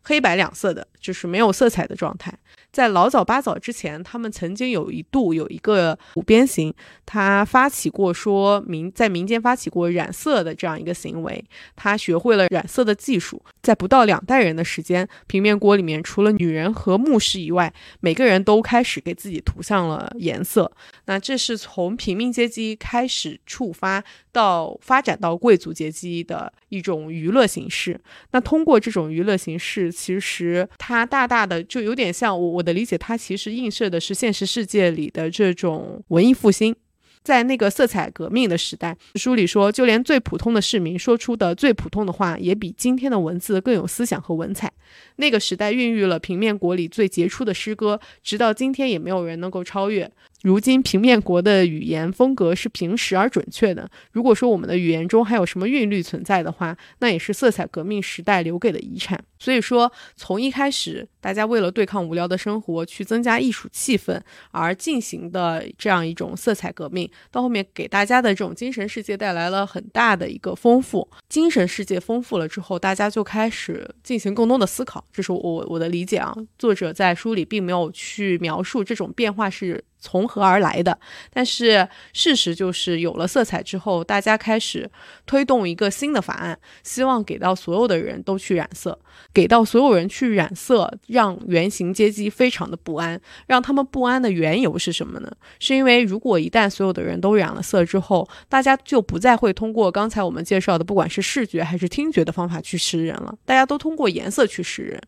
[0.00, 2.32] 黑白两色的，就是没有色彩的状态。
[2.72, 6.72] 在老早八早之前，他们曾经有一度有一个五边形，
[7.04, 11.44] 他发起过说民在民间发起过染色的这样一个行为，
[11.74, 20.70] 他学会了染色的技术，在不到两代人的时间，平面锅里面除了女人和牧师以外，每个人都开始给自己涂上了颜色。
[21.06, 28.00] 那这是从平民阶级开始触发到发展到贵族阶级的一种娱乐形式。
[28.30, 32.59] 那通过这种娱乐形式，其实它大大的就有点像我。
[32.60, 36.76] 我的理解，它其实映射的是现实世界里的这种文艺复兴。
[37.22, 44.72] 在那个色彩革命的时代，书里说，就连最普通的市民说出的最普通的话，也比今天的文字更有思想和文采。
[45.16, 50.10] 那个时代孕育了平面国里最杰出的诗歌，直到今天也没有人能够超越。
[50.42, 53.90] 如今平面国的语言风格是平实而准确的。
[54.12, 59.22] 如果说我们的语言中还有什么韵律存在的话，那也是色彩革命时代留给的遗产。
[59.38, 64.18] 所以说，从一开始大家为了对抗无聊的生活，去增加艺术气氛
[64.50, 71.06] 而进行的这样一种色彩革命，到后面给大家的这种精神世界带来了很大的一个丰富。
[71.28, 75.04] 精神世界丰富了之后，大家就开始进行更多的思考。
[75.12, 76.34] 这是我我的理解啊。
[76.58, 79.84] 作者在书里并没有去描述这种变化是。
[80.00, 80.98] 从何而来的？
[81.32, 84.90] 但是事实就是，有了色彩之后，大家开始
[85.26, 88.98] 推动一个新的法案，希望给到所有的人都去染色，
[89.32, 93.20] 给到所有人去染色，让原型阶级非常的不安。
[93.46, 95.30] 让他们不安的缘由是什么呢？
[95.58, 105.00] 是因为如果一旦所有的人都染了色之后，大家就不再会通过刚才我们介绍的，不管是视觉还是听觉的方法去识人了，大家都通过颜色去识人。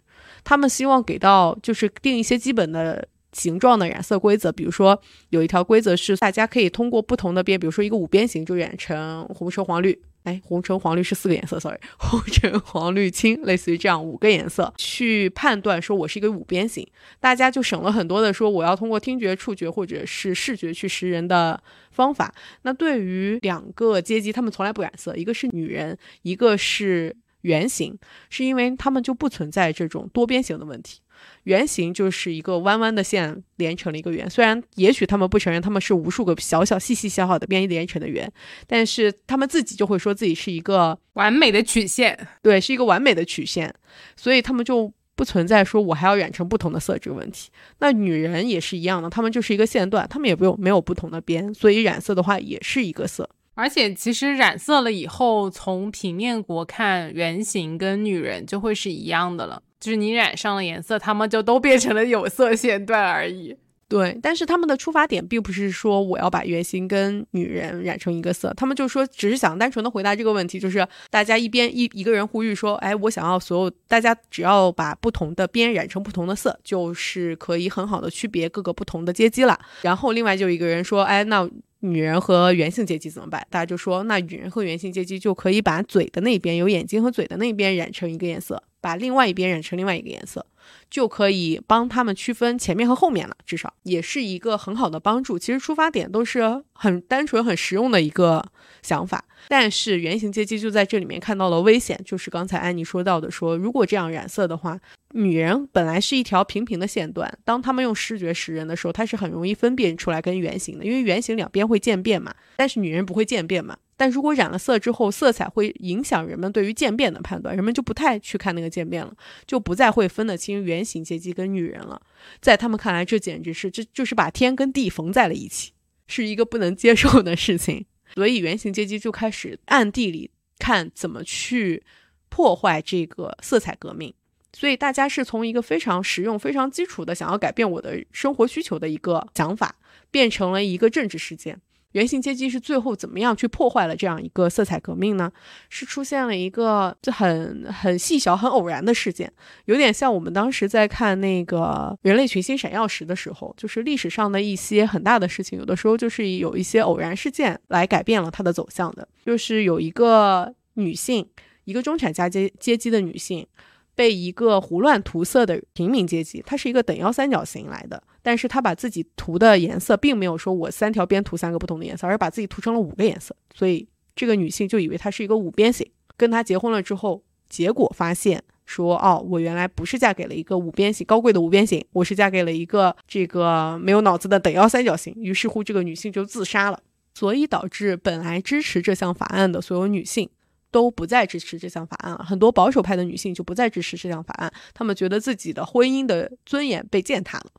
[0.45, 3.09] 他们希望给到就是定一些基本的。
[3.33, 16.87] 形状的染色规则，比如说有一条规则是，大家可以通过不同的边，比如说一个五边形就染成红橙黄绿，哎，红橙黄绿是四个颜色，sorry，红橙黄绿青，类似于这样五个颜色去判断说我是一个五边形，
[17.21, 21.61] 大家就省了很多的说我要通过听觉、触觉或者是视觉去识人的
[21.91, 22.35] 方法。
[22.63, 31.01] 那对于两个阶级，他们从来不染色，一个是女人，一个是圆形，是因为他们就不存在这种多边形的问题。
[31.45, 38.31] 圆形就是一个弯弯的线连成了一个圆，虽然也许他们不承认他们是无数个小小细细小小的边连成的圆，
[38.67, 43.75] 但是他们自己就会说自己是一个完美的曲线，对，是一个完美的曲线，
[44.17, 47.51] 所以他们就不存在说我还要染成不同的色这个问题。
[47.81, 53.29] 那女人也是一样的，他们就是一个线段，他们也不用没有不同的边，所以染色的话也是一个色。
[53.55, 59.63] 而且其实染色了以后，从平面国看，圆形跟女人就会是一样的了。
[59.83, 63.57] 就是你染上了颜色，他们就都变成了有色线段而已。
[63.89, 79.59] 对，但是他们的出发点并不是说我要把圆形跟女人染成一个色，他们就说只是想单纯的回答这个问题，就是大家一边一一个人呼吁说，哎，我想要所有大家只要把不同的边染成不同的色，就是可以很好的区别各个不同的阶级了。
[79.83, 81.47] 然后另外就一个人说，哎，那
[81.81, 83.47] 女人和圆形阶级怎么办？
[83.51, 88.63] 大家就说，那女人和圆形阶级就可以把嘴的那边有眼睛和嘴的那边染成一个颜色。
[88.83, 90.45] 把另外一边染成另外一个颜色，
[90.91, 93.35] 就可以帮他们区分前面和后面了。
[93.47, 95.39] 至少也是一个很好的帮助。
[95.39, 98.45] 其实出发点都是很单纯、很实用的一个
[98.83, 99.25] 想法。
[99.49, 104.79] 但是原型阶级就在这里面看到了危险，就是刚才安妮说到的，说如果这样染色的话，
[105.15, 113.77] 女人本来是一条平平的线段，当他们用视觉识人的时候，它是很容易分辨出来跟圆形的，因为圆形两边会渐变嘛，但是女人不会渐变嘛。
[113.97, 119.15] 但如果染了色之后，色彩会影响人们对于渐变的判断，人们就不太去看那个渐变了，
[119.47, 122.01] 就不再会分得清圆形阶级跟女人了。
[122.41, 125.73] 在他们看来，这简直是这就是把天跟地缝在了一起，
[126.09, 127.87] 是一个不能接受的事情。
[128.15, 131.83] 所以圆形阶级就开始暗地里看怎么去
[132.29, 134.13] 破坏这个色彩革命。
[134.55, 139.77] 所以大家是从一个非常实用、非常基础的想要改变我的生活需求的一个想法，
[140.11, 141.59] 变成了一个政治事件。
[141.93, 145.31] 原型阶级是最后怎么样去破坏了这样一个色彩革命呢？
[145.69, 149.33] 是出现了一个就很很细小、很偶然的事件，
[149.67, 159.07] 有点像我们当时在看那个人类群星闪耀时的时候，就是历史上的一些很大的事情，有的时候就是有一些偶然事件来改变了它的走向的。
[159.25, 161.29] 就是有一个女性，
[161.65, 163.47] 一个中产阶阶阶级的女性。
[163.95, 175.87] 被一个胡乱涂色的平民阶级，它是一个等腰三角形来的，但是他把自己涂的颜色，并没有说我三条边涂三个不同的颜色，而是把自己涂成了五个颜色，所以这个女性就以为他是一个五边形。
[176.17, 185.13] 跟他结婚了之后，结果发现说，哦，我原来不是嫁给了一个五边形高贵的五边形，我是嫁给了一个这个没有脑子的等腰三角形。
[185.17, 186.81] 于是乎，这个女性就自杀了，
[187.15, 190.29] 所以导致本来支持这项法案的所有女性。
[190.71, 197.51] 都不再支持这项法案了，很多保守派的女性就不再支持这项法案，她们觉得自己的婚姻的尊严被践踏了。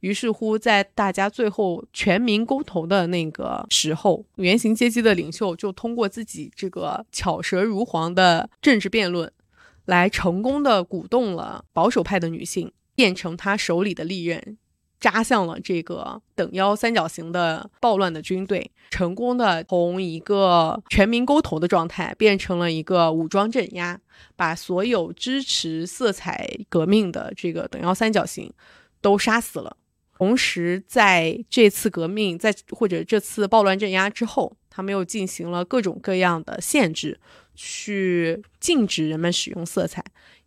[0.00, 9.32] 于是乎，在大家最后全民公投的那个时候，原型阶级的领袖就通过自己这个巧舌如簧的政治辩论，
[9.84, 14.58] 来成功的鼓动了保守派的女性变成他手里的利刃。
[15.00, 23.98] 扎向了这个等腰三角形的暴乱的军队，成功的从一个全民沟头的状态变成了一个武装镇压，
[24.36, 28.52] 把所有支持色彩革命的这个等腰三角形
[29.02, 29.76] 都杀死了。
[30.16, 37.20] 同时，在这次革命在或者这次暴乱镇压之后，他们又进行了各种各样的限制，
[37.54, 40.02] 去禁止人们使用色彩，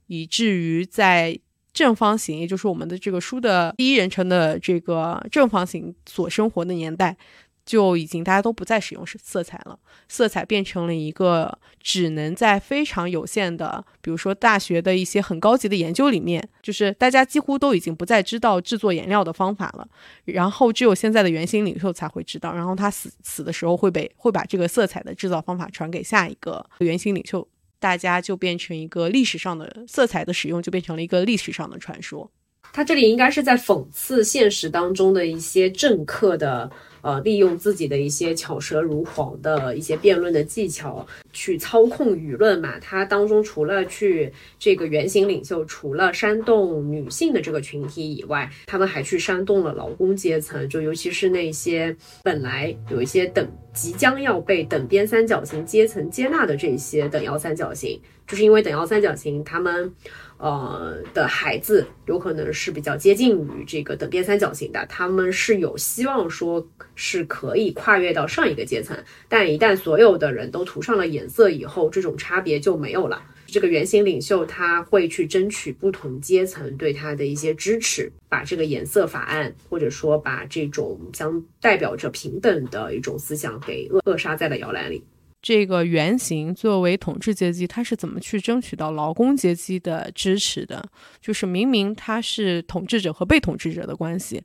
[0.07, 1.39] 以至于在。
[1.75, 7.17] 正方形，也就是我们的这个书的第一人称的这个正方形所生活的年代，
[7.65, 9.79] 就已经大家都不再使用色彩了。
[10.07, 19.87] 色彩变成了一个只能在非常有限的，比如说大学的一些很高级的研究里面，就是大家几乎都已经不再知道制作颜料的方法了。
[20.25, 22.53] 然后只有现在的原型领袖才会知道。
[22.53, 27.47] 然后他死死的时候会被会把这个色彩的制造方法传给下一个原型领袖。
[27.79, 32.31] 大家就变成一个历史上的色彩的使用，就变成了一个历史上的传说。
[32.73, 36.69] 他这里应该是在讽刺现实当中的一些政客的。
[37.05, 42.79] 呃，利用自己的一些巧舌如簧的一些辩论的技巧去操控舆论嘛。
[42.79, 59.93] 他当中除了去这个原型领袖，除了煽动女性的这个群体以外，他们还去煽动了劳工阶层，就尤其是那些本来有一些等即将要被等边三角形阶层接纳的这些等腰三角形，就是因为等腰三角形他们。
[60.37, 68.97] 呃的孩子有可能是比较接近于这个等边三角形的，他们是有希望说是可以跨越到上一个阶层，
[69.29, 73.21] 但一旦所有的人都涂上了颜色以后，这种差别就没有了。
[73.47, 85.03] 这个原型领袖他会去争取不同阶层对他的一些支持，把这个颜色法案或者说把这种将代表着平等的一种思想给扼扼杀在了摇篮里。
[85.45, 90.83] 这个原型作为统治阶级，他是怎么去争取到劳工阶级的支持的？
[91.21, 94.43] 就是明明他是统治者和被统治者的关系，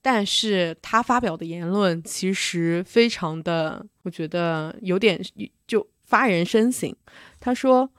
[0.00, 5.20] 但是他发表的言论其实非常的，我觉得有点
[5.66, 6.96] 就发人深省。
[7.38, 7.90] 他说。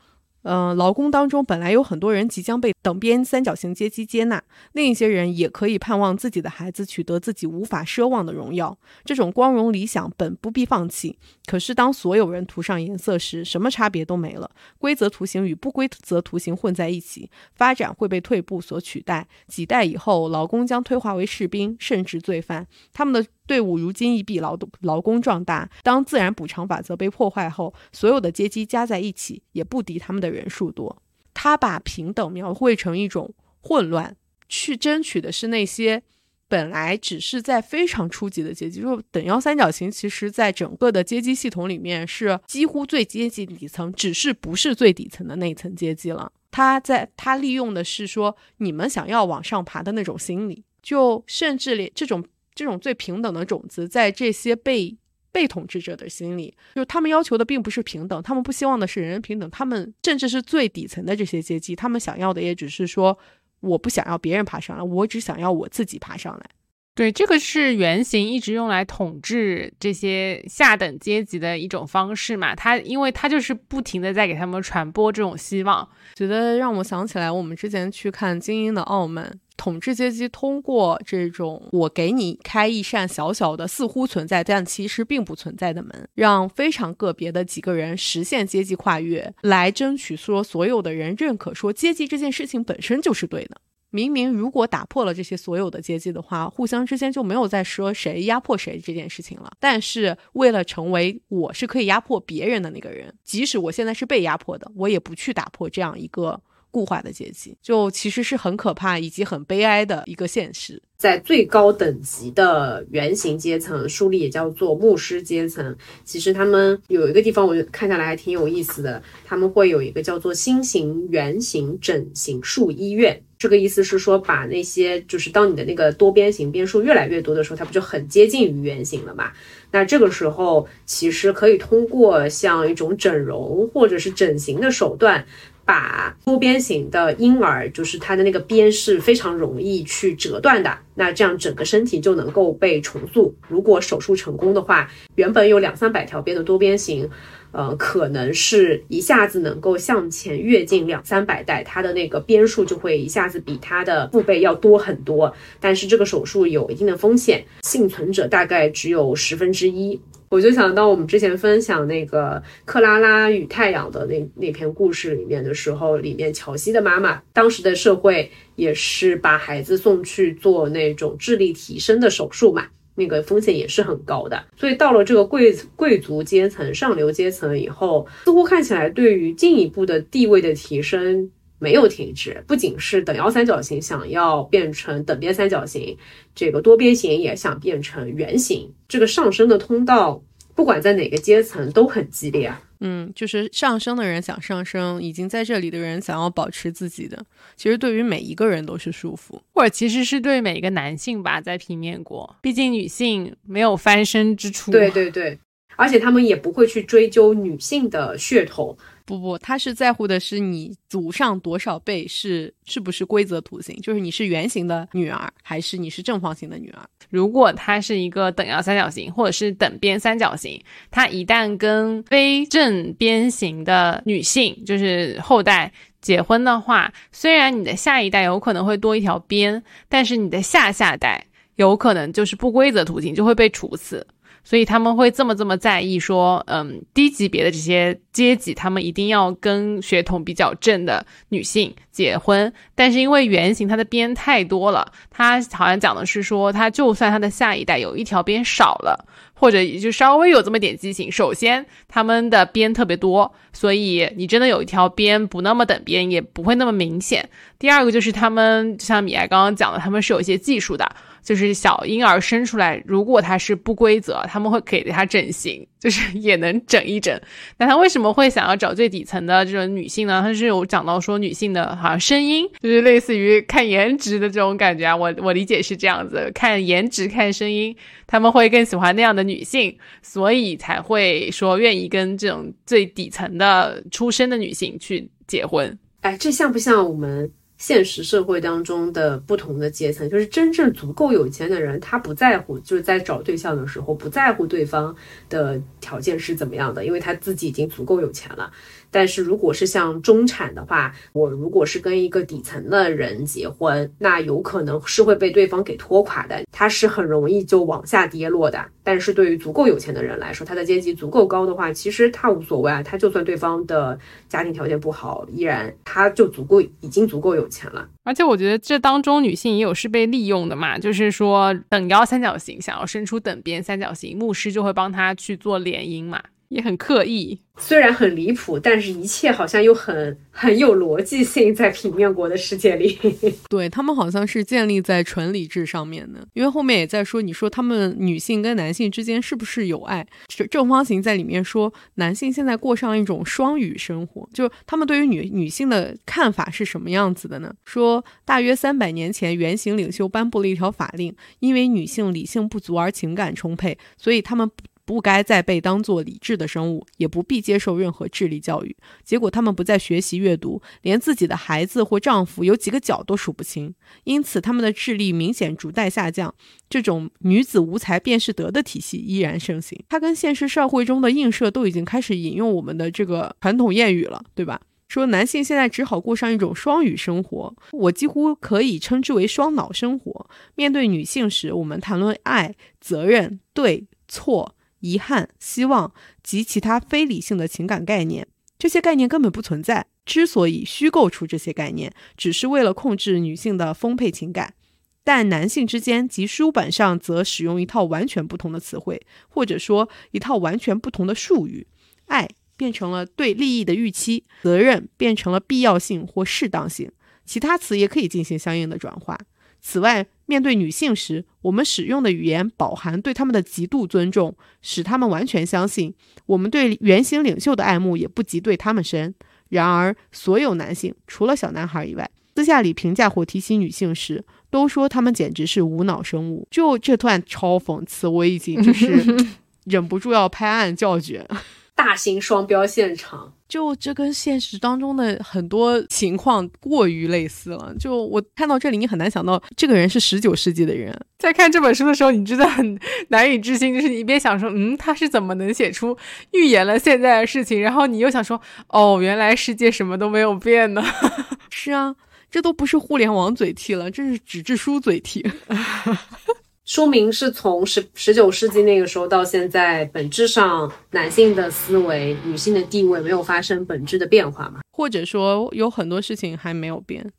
[0.43, 4.41] 嗯，劳工当中本来有很多人即将被等边三角形阶级接纳，
[4.73, 8.77] 另一些人也可以盼望自己的孩子取得自己无法奢望的荣耀。
[9.03, 11.17] 这种光荣理想本不必放弃。
[11.45, 14.49] 可是当所有人涂上颜色时，什么差别都没了。
[14.77, 19.27] 规则图形与不规则图形混在一起，发展会被退步所取代。
[19.47, 22.65] 几代以后，劳工将退化为士兵，甚至罪犯。
[22.93, 23.27] 他们的。
[23.49, 25.67] 队伍如今已比劳动劳工壮大。
[25.81, 31.01] 当自然补偿法则被破坏后，所有的阶级加在一起也不敌他们的人数多。
[31.33, 34.15] 他把平等描绘成一种混乱，
[34.47, 36.03] 去争取的是那些
[36.47, 38.81] 本来只是在非常初级的阶级。
[38.81, 46.31] 就等腰三角形，其实在整个的阶级系统里面是几乎最接近底层，只是不是最底层的那一层阶级了。
[46.51, 52.23] 他在他利用的是说你们想要往上爬的那种心理，就甚至连这种
[52.59, 54.95] 这种最平等的种子，在这些被
[55.31, 63.17] 被统治者的心里，就是他们要求的并不是平等，他们不希望的是人人平等，他们甚至是最底层的这些阶级，他们想要的也只是说，
[63.61, 66.49] 我不想要别人爬上来，我只想要我自己爬上来。
[66.95, 72.53] 对，这个是原型一直用来统治这些下等阶级的一种方式嘛。
[72.53, 93.59] 他因为他就是不停的在给他们传播这种希望，觉得让我想起来我们之前去看《精英的傲慢》，统治阶级通过这种我给你开一扇小小的、似乎存在但其实并不存在的门，让非常个别的几个人实现阶级跨越，来争取说所有的人认可说阶级这件事情本身就是对的。
[93.91, 99.51] 明明如果打破了这些所有的阶级的话，互相之间就没有再说谁压迫谁这件事情了。
[99.59, 106.39] 但是为了成为我是可以压迫别人的那个人，即使我现在是被压迫的，我也不去打破这样一个
[106.71, 110.81] 固化的阶级，就其实是很可怕以及很悲哀的一个现实。
[110.97, 115.73] 在最高等级的原型阶层，书里也叫做牧师阶层。
[116.03, 119.01] 其实他们有一个地方，我看下来还挺有意思的。
[119.25, 123.21] 他们会有一个叫做新型原型整形术医院。
[123.37, 129.31] 这个意思是说，把那些就是当你的那个多边形边数越来越多的时候，它不就很接近于原型了嘛？
[129.71, 135.25] 那这个时候其实可以通过像一种整容或者是整形的手段。
[135.69, 143.35] 把多边形的婴儿，就是它的那个边是非常容易去折断的，那这样整个身体就能够被重塑。
[143.47, 147.07] 如果手术成功的话，原本有两三百条边的多边形，
[147.51, 155.33] 呃，可能是一下子能够向前跃进两三百代，它的那个边数就会一下子比它的父辈要多很多。
[155.59, 159.99] 但是这个手术有一定的风险，幸存者大概只有十分之一。
[160.29, 172.67] 我就想到我们之前分享那个克拉拉与太阳的那那篇故事里面的时候，里面乔西的妈妈当时的社会也是把孩子送去做那种智力提升的手术嘛，
[172.99, 174.45] 那个风险也是很高的。
[174.55, 185.97] 所以到了这个贵贵族阶层、上流阶层以后，似乎看起来对于进一步的地位的提升没有停止，不仅是等腰三角形想要变成等边三角形。
[186.35, 190.21] 这个多边形也想变成圆形，这个上升的通道，
[190.53, 192.53] 不管在哪个阶层都很激烈。
[192.81, 197.23] 嗯，就是上升的人想上升，已经在这里的人想要保持自己的，
[197.55, 204.71] 其实对于每一个人都是束缚，或者其实是对每一个男性吧，在平面国，毕竟女性没有翻身之处。
[204.71, 205.37] 对对对，
[205.75, 208.77] 而且他们也不会去追究女性的血统。
[209.09, 216.87] 不不，他是在乎的是你祖上多少辈是是不是规则图形，就是你是圆形的女儿还是你是正方形的女儿。
[217.09, 234.05] 如果它是一个等腰三角形或者是等边三角形，它一旦跟非正边形的女性就是后代结婚的话，虽然你的下一代有可能会多一条边，但是你的下下代有可能就是不规则图形就会被处死。
[234.43, 242.51] 所以他们会这么这么在意说，嗯，低级别的这些阶级，他们一定要跟血统比较正的女性结婚。
[242.75, 257.29] 但是因为圆形它的边太多了，它好像讲的是说，它就算它的下一代有一条边少了，或者也就稍微有这么点畸形，首先他们的边特别多，所以你真的有一条边不那么等边，也不会那么明显。
[257.59, 260.89] 第二个就是他们，就像米艾刚刚讲的，他们是有一些技术的。
[261.29, 267.21] 就是小婴儿生出来，如果他是不规则，他们会给他整形， 就是也能整一整。
[267.59, 270.23] 那他为什么会想要找最底层的这种女性呢？
[270.23, 274.95] 他是有讲到说女性的好声音，就是类似于看颜值的这种感觉啊。
[274.95, 277.75] 我我理解是这样子，看颜值看声音，
[278.07, 285.77] 他们会更喜欢那样的女性，所以才会说愿意跟这种最底层的出身的女性去结婚。
[286.01, 287.31] 哎，这像不像我们？
[287.59, 294.95] 现实社会当中的不同的阶层，就是真正足够有钱的人，他不在乎，就是在找对象的时候不在乎对方
[295.27, 298.49] 的条件是怎么样的，因为他自己已经足够有钱了。
[298.91, 308.65] 但是如果是像中产的话，我如果是跟一个底层的人结婚，那有可能是会被对方给拖垮的，他是很容易就往下跌落的。
[308.83, 317.87] 但是对于足够有钱的人来说，他的阶级足够高的话，其实他无所谓啊，他就算对方的家庭条件不好，依然他就足够已经足够有钱了。
[318.03, 326.19] 而且我觉得这当中女性也有是被利用的嘛，就是说等腰三角形想要伸出等边三角形，牧师就会帮他去做联姻嘛。
[326.49, 327.39] 也很刻意。
[327.61, 332.97] 虽然很离谱，但是一切好像又很很有逻辑性，在平面国的世界里。
[333.49, 340.07] 对他们好像是建立在纯理智上面的，因为后面也在说，你说他们女性跟男性之间是不是有爱？
[340.29, 347.53] 正正方形在里面说，男性现在过上一种双语生活，就他们对于女女性的看法是什么样子的呢？
[347.65, 354.49] 说大约三百年前，原型领袖颁布了一条法令，因为女性理性不足而情感充沛，所以他们。
[354.89, 358.75] 不该再被当作理智的生物，也不必接受任何智力教育。
[359.03, 363.71] 结果，他们不再学习阅读，连自己的孩子或丈夫有几个脚都数不清。
[364.05, 366.33] 因此，他们的智力明显逐代下降。
[366.67, 369.79] 这种女子无才便是德的体系依然盛行。
[369.87, 374.59] 它跟现实社会中的映射都已经开始引用我们的这个传统谚语了，对吧？
[374.87, 380.27] 说男性现在只好过上一种双语生活，我几乎可以称之为双脑生活。
[380.55, 384.55] 面对女性时，我们谈论爱、责任、对错。
[384.79, 388.27] 遗憾、希望及其他非理性的情感概念，
[388.57, 389.87] 这些概念根本不存在。
[390.05, 394.55] 之所以虚构出这些概念，只是为了控制女性的丰沛情感。
[395.03, 401.67] 但男性之间及书本上则使用一套完全不同的词汇，或者说一套完全不同的术语。
[402.05, 402.27] 爱
[402.57, 406.91] 变成了对利益的预期，责任变成了必要性或适当性，
[407.25, 409.17] 其他词也可以进行相应的转化。
[409.61, 415.93] 此外，面对女性时，我们使用的语言饱含对他们的极度尊重，使他们完全相信
[416.25, 419.13] 我们对原型领袖的爱慕也不及对他们深。
[419.49, 426.47] 然而，所有男性除了小男孩以外，私下里评价或提起女性时，都说他们简直是无脑生物。
[426.49, 429.03] 就这段超讽刺，我已经就是
[429.65, 431.27] 忍不住要拍案叫绝。
[431.75, 437.75] 大型双标现场，就这跟现实当中的很多情况过于类似了。
[437.79, 440.97] 就我看到这里，你很难想到这个人是十九世纪的人。
[441.17, 442.79] 在看这本书的时候，你真的很
[443.09, 445.97] 难以置信，就是你一边想说，嗯，他是怎么能写出
[446.31, 450.83] 预言了现在的事情，然后你又想说，哦，原来世界什么都没有变呢？
[451.49, 451.95] 是啊，
[452.29, 455.25] 这都不是互联网嘴替了，这是纸质书嘴替。
[456.69, 464.59] 说明是从十十九世纪那个时候到现在，本质上男性的思维、女性的地位没有发生本质的变化嘛？
[464.71, 467.11] 或者说有很多事情还没有变？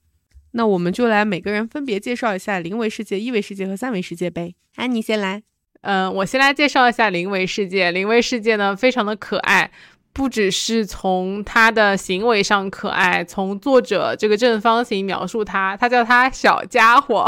[0.53, 4.55] 那我们就来每个人分别介绍一下零维世界、一维世界和三维世界呗。
[4.77, 5.43] 安妮先来。
[5.81, 7.91] 嗯，我先来介绍一下零维世界。
[7.91, 9.73] 零维世界呢，非常的可爱。
[10.13, 17.25] 不只是从他的行为上可爱，从作者这个正方形描述他，他叫他小家伙，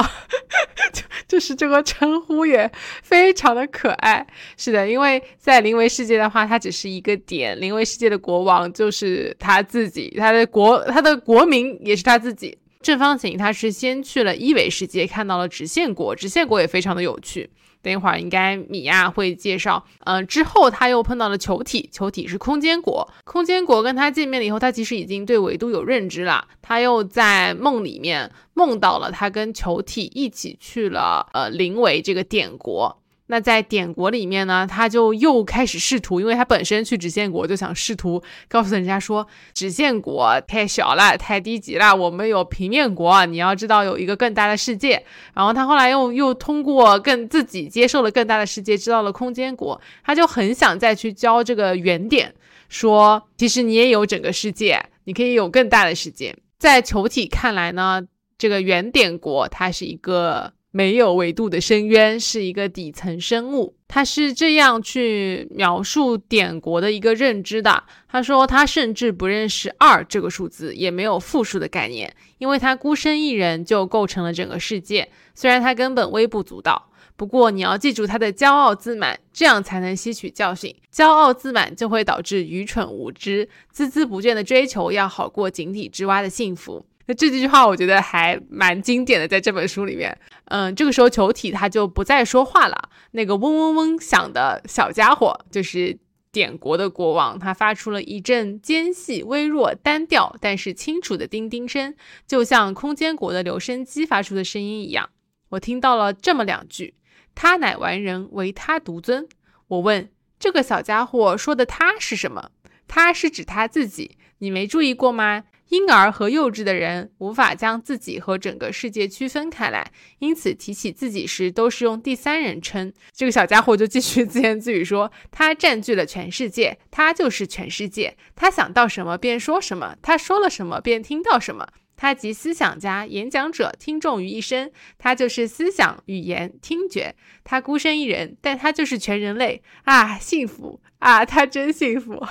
[0.92, 2.70] 就就是这个称呼也
[3.02, 4.26] 非常的可爱。
[4.56, 12.58] 是的，因为在灵维世界的话，它只是一个点，灵维世界的国王就是他自己，他的国他的国民也是他自己。
[12.82, 17.48] 正方形他是先去了一维世界，看到了直线国，直线国也非常的有趣。
[17.82, 33.01] 等一会儿应该米娅会介绍，呃，之后他又碰到了球体，球体是空间国，空间国跟他见面了以后，他其实已经对维度有认知了，他又在梦里面梦到了他跟球体一起去了，呃，灵维这个点国。
[33.32, 45.02] 那在点国里面呢，他就又开始试图，因为他本身去直线国就想试图告诉人家说，直线国太小了，太低级了，我们有平面国，你要知道有一个更大的世界。
[45.32, 52.34] 然后他后来又又通过更自己接受了更大的世界，知道了空间国，他就很想再去教这个原点，
[52.68, 56.36] 说其实你也有整个世界，你可以有更大的世界。
[56.58, 58.02] 在球体看来呢，
[58.36, 60.52] 这个原点国它是一个。
[60.72, 67.84] 没有维度的深渊是一个底层生物，他是这样去描述点国的一个认知的。
[68.08, 75.10] 他说，他甚至不认识二这个数字，也没有负数的概念，因为他孤身一人就构成了整个世界。
[75.34, 80.74] 虽然他根本微不足道，不过你要记住他的骄傲自满，这样才能吸取教训。
[80.90, 86.86] 骄傲自满就会导致愚蠢无知，孜孜不倦的追求要好过井底之蛙的幸福。
[87.14, 95.98] 这几句话我觉得还蛮经典的，在这本书里面，嗯，这个时候球体他就不再说话了，那个嗡嗡嗡响的小家伙就是
[96.30, 101.94] 点国的国王，他发出了一阵尖细、微弱、单调但是清楚的叮叮声，
[102.26, 105.10] 就像空间国的留声机发出的声音一样。
[105.50, 106.94] 我听到了这么两句
[107.34, 109.28] ：“他乃完人，唯他独尊。”
[109.68, 112.50] 我问这个小家伙说的“他”是什么？
[112.88, 115.44] 他是指他自己，你没注意过吗？
[115.72, 122.92] 婴儿和幼稚的人无法将自己和整个世界区分开来，因此提起自己时都是用第三人称。
[123.14, 128.14] 这个小家伙就继续 自言自语说：“他占据了全世界，他就是全世界。
[128.36, 131.66] 他想到什么便说什么，他说了什么便听到什么。
[131.96, 137.14] 他集思想家、演讲者、听众于一身，他就是思想、语言、听觉。
[137.44, 140.18] 他孤身一人，但他就是全人类啊！
[140.18, 141.24] 幸福啊！
[141.24, 142.22] 他真幸福。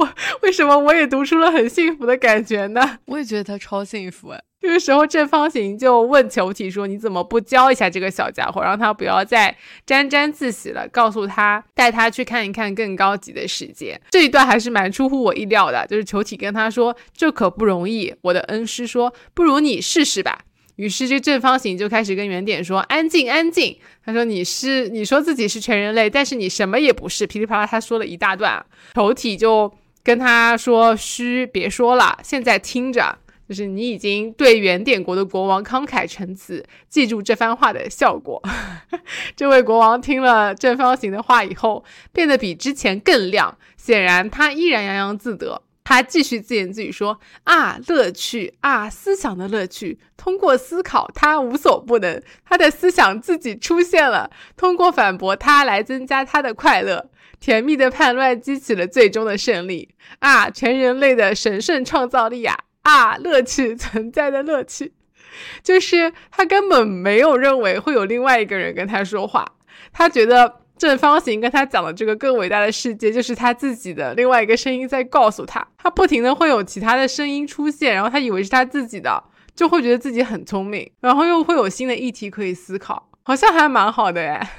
[0.00, 0.08] 我
[0.42, 2.98] 为什么我也读出了很幸福的感觉呢？
[3.06, 4.40] 我也觉得他超幸福哎。
[4.60, 10.86] 这个时候，正方形就问球体说：“你怎么不教一下这个小家伙，让他不要再沾沾自喜了？
[10.88, 20.40] 告诉他，带他去看一看更高级的世界。”这一段还是蛮出乎我意料的，就是球体跟他说：“这可不容易。”我的恩师说：“不如你试试吧。”
[20.76, 28.64] 于是这正方形就开始跟原点说：“安静，安静。”他说：“你是你说自己是全人类，但是你什么也不是。”噼里啪啦，他说了一大段。
[28.94, 29.70] 球体就
[30.02, 38.40] 跟他说：“嘘，别说了，现在听着。”就是你已经对原点国的国王慷慨陈词，记住这番话的效果。
[39.34, 43.58] 这位国王听了正方形的话以后，变得比之前更亮。
[43.76, 45.62] 显然他依然洋洋自得。
[45.82, 49.98] 他继续自言自语说：“啊，乐趣啊，思想的乐趣。
[50.16, 52.22] 通过思考，他无所不能。
[52.44, 57.10] 他的思想自己出现了，通过反驳他来增加他的快乐。
[57.40, 59.88] 甜蜜的叛乱激起了最终的胜利。
[60.20, 64.92] 啊，全人类的神圣创造力啊！”啊，乐趣存在的乐趣，
[65.62, 69.46] 就是他根本没有认为会有另外一个人跟他说话，
[69.92, 79.22] 他觉得正方形跟他讲的这个更伟大的世界，就是他自己的另外一个声音在告诉他，他不停的会有其他的声音出现，然后他以为是他自己的，
[79.54, 84.50] 就会觉得自己很聪明，然后又会有新的议题可以思考，好像还蛮好的哎。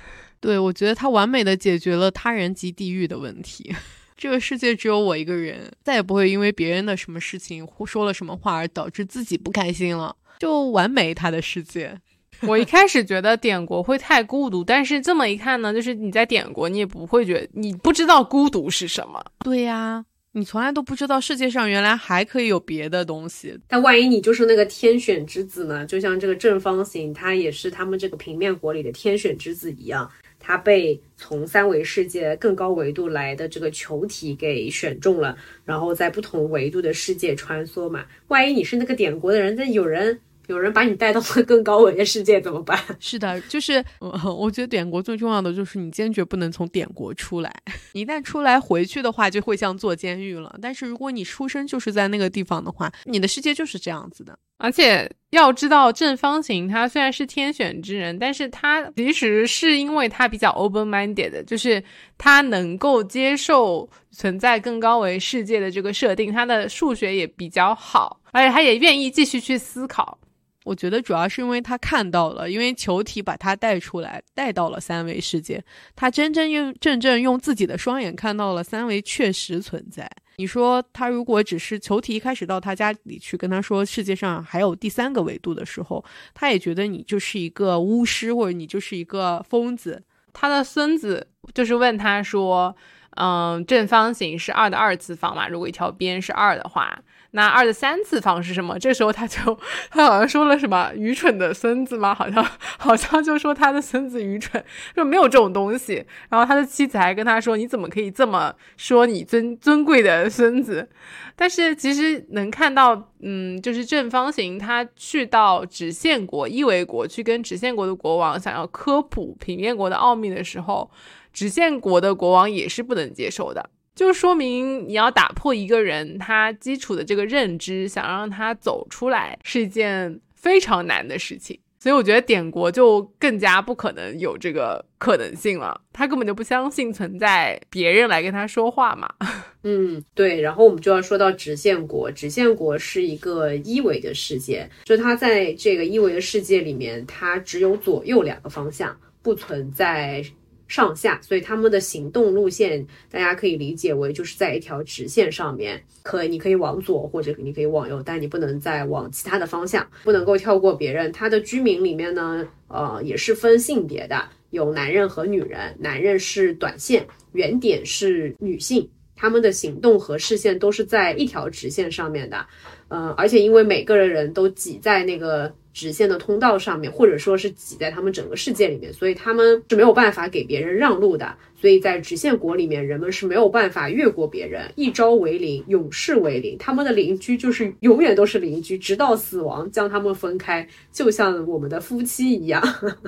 [0.42, 3.74] 对，我觉得他完美的解决了他人及地狱的问题。
[4.18, 11.98] 这个世界只有我一个人，再也不会因为别人的什么事情或说了什么话而导致自己不开心了，就完美他的世界。
[12.48, 19.24] 我一开始觉得点国会太孤独，但是这么一看呢，就是你在点国，你也不会觉得你不知道孤独是什么。
[19.44, 23.56] 对呀，你从来都不知道世界上原来还可以有别的东西。
[23.68, 25.86] 但万一你就是那个天选之子呢？
[25.86, 30.10] 就像这个正方形，它也是他们这个平面国里的天选之子一样。
[30.42, 38.06] 他被从三维世界更高维度来的这个球体给选中了，然后在不同维度的世界穿梭嘛。
[38.28, 40.20] 万一你是那个点国的人，那有人
[40.52, 42.78] 有人把你带到了更高维的世界怎么办？
[43.00, 47.52] 是的，就是我觉得点国最重要的就是你坚决不能从点国出来，
[47.94, 50.54] 一旦出来回去的话，就会像坐监狱了。
[50.62, 54.38] 但是如果你出生就是在那个地方的话，你的世界就是这样子的。
[54.58, 61.84] 而且要知道，正方形他虽然是天选之人，但是他其实是因为他比较 open minded，就是
[62.16, 70.20] 他能够接受存在更高维世界的这个设定，他的数学也比较好，而且他也愿意继续去思考。
[70.64, 75.64] 我觉得主要是因为他看到了，因为球体把他带出来，带到了三维世界，
[75.96, 80.08] 他真真用正正用自己的双眼看到了三维确实存在。
[80.38, 86.04] 你说他如果只是球体一开始到他家里去跟他说世界上还有第三个维度的时候，
[86.34, 90.04] 他也觉得你就是一个巫师或者你就是一个疯子。
[90.32, 92.76] 他的孙子就是问他说
[93.18, 95.48] ：“嗯，正方形是二的二次方嘛？
[95.48, 97.02] 如果一条边是二的话。”
[97.34, 98.78] 那二的三次方是什么？
[98.78, 99.58] 这时候他就
[99.90, 102.14] 他好像说了什么愚蠢的孙子吗？
[102.14, 102.46] 好像
[102.78, 104.64] 好像就说他的孙子愚蠢，
[104.94, 106.06] 说没有这种东西。
[106.30, 110.90] 然后他的妻子还跟他说：“你怎么可以这么说你尊尊贵的孙子？”
[111.38, 120.92] 但是其实能看到，嗯，就是正方形他去到直线国一维国去跟直线国的国王想要科普平面国的奥秘的时候，
[121.32, 123.70] 直线国的国王也是不能接受的。
[123.96, 131.60] 就说明你要打破一个人他基础的这个认知，想让他走出来是一件非常难的事情。
[131.78, 135.82] 所以我觉得点国就更加不可能有这个可能性了。
[135.92, 139.12] 他根本就不相信存在别人来跟他说话嘛。
[139.64, 140.40] 嗯，对。
[140.40, 150.24] 然后我们就要说到直线国，直线国是一个一维的世界，就它在这个一维的世界里面，它只有左右两个方向，不存在。
[150.72, 161.12] 上下，所以他们的行动路线，大家可以理解为就是在一条直线上面，可你可以往左或者你可以往右，但你不能再往其他的方向，不能够跳过别人。
[161.12, 172.46] 他的居民里面呢，呃，也是分性别的，有男人和女人，男人是短线，原点是女性，他们的行动和视线都是在一条直线上面的，
[172.88, 175.54] 呃，而且因为每个人都挤在那个。
[175.74, 181.36] 直线的通道上面，或者说是挤在他们整个世界里面，所以他们是没有办法给别人让路的。
[181.56, 186.58] 所以在直线国里面，人们是没有办法越过别人，一朝为邻，永世为邻。
[186.58, 192.62] 他们的邻居就是永远都是邻居，直到死亡将他们分开，就像我们的夫妻一样。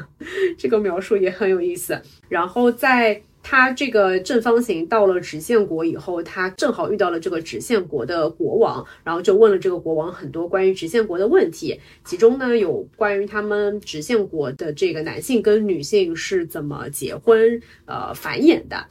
[0.55, 1.99] 这个描述也很有意思。
[2.29, 18.85] 然后在他这个正方形到了直线国以后，他正好遇到了这个直线国的国王，然后就问了这个国王很多关于直线国的问题，其中呢有关于他们直线国的这个男性跟女性是怎么结婚、呃繁衍的。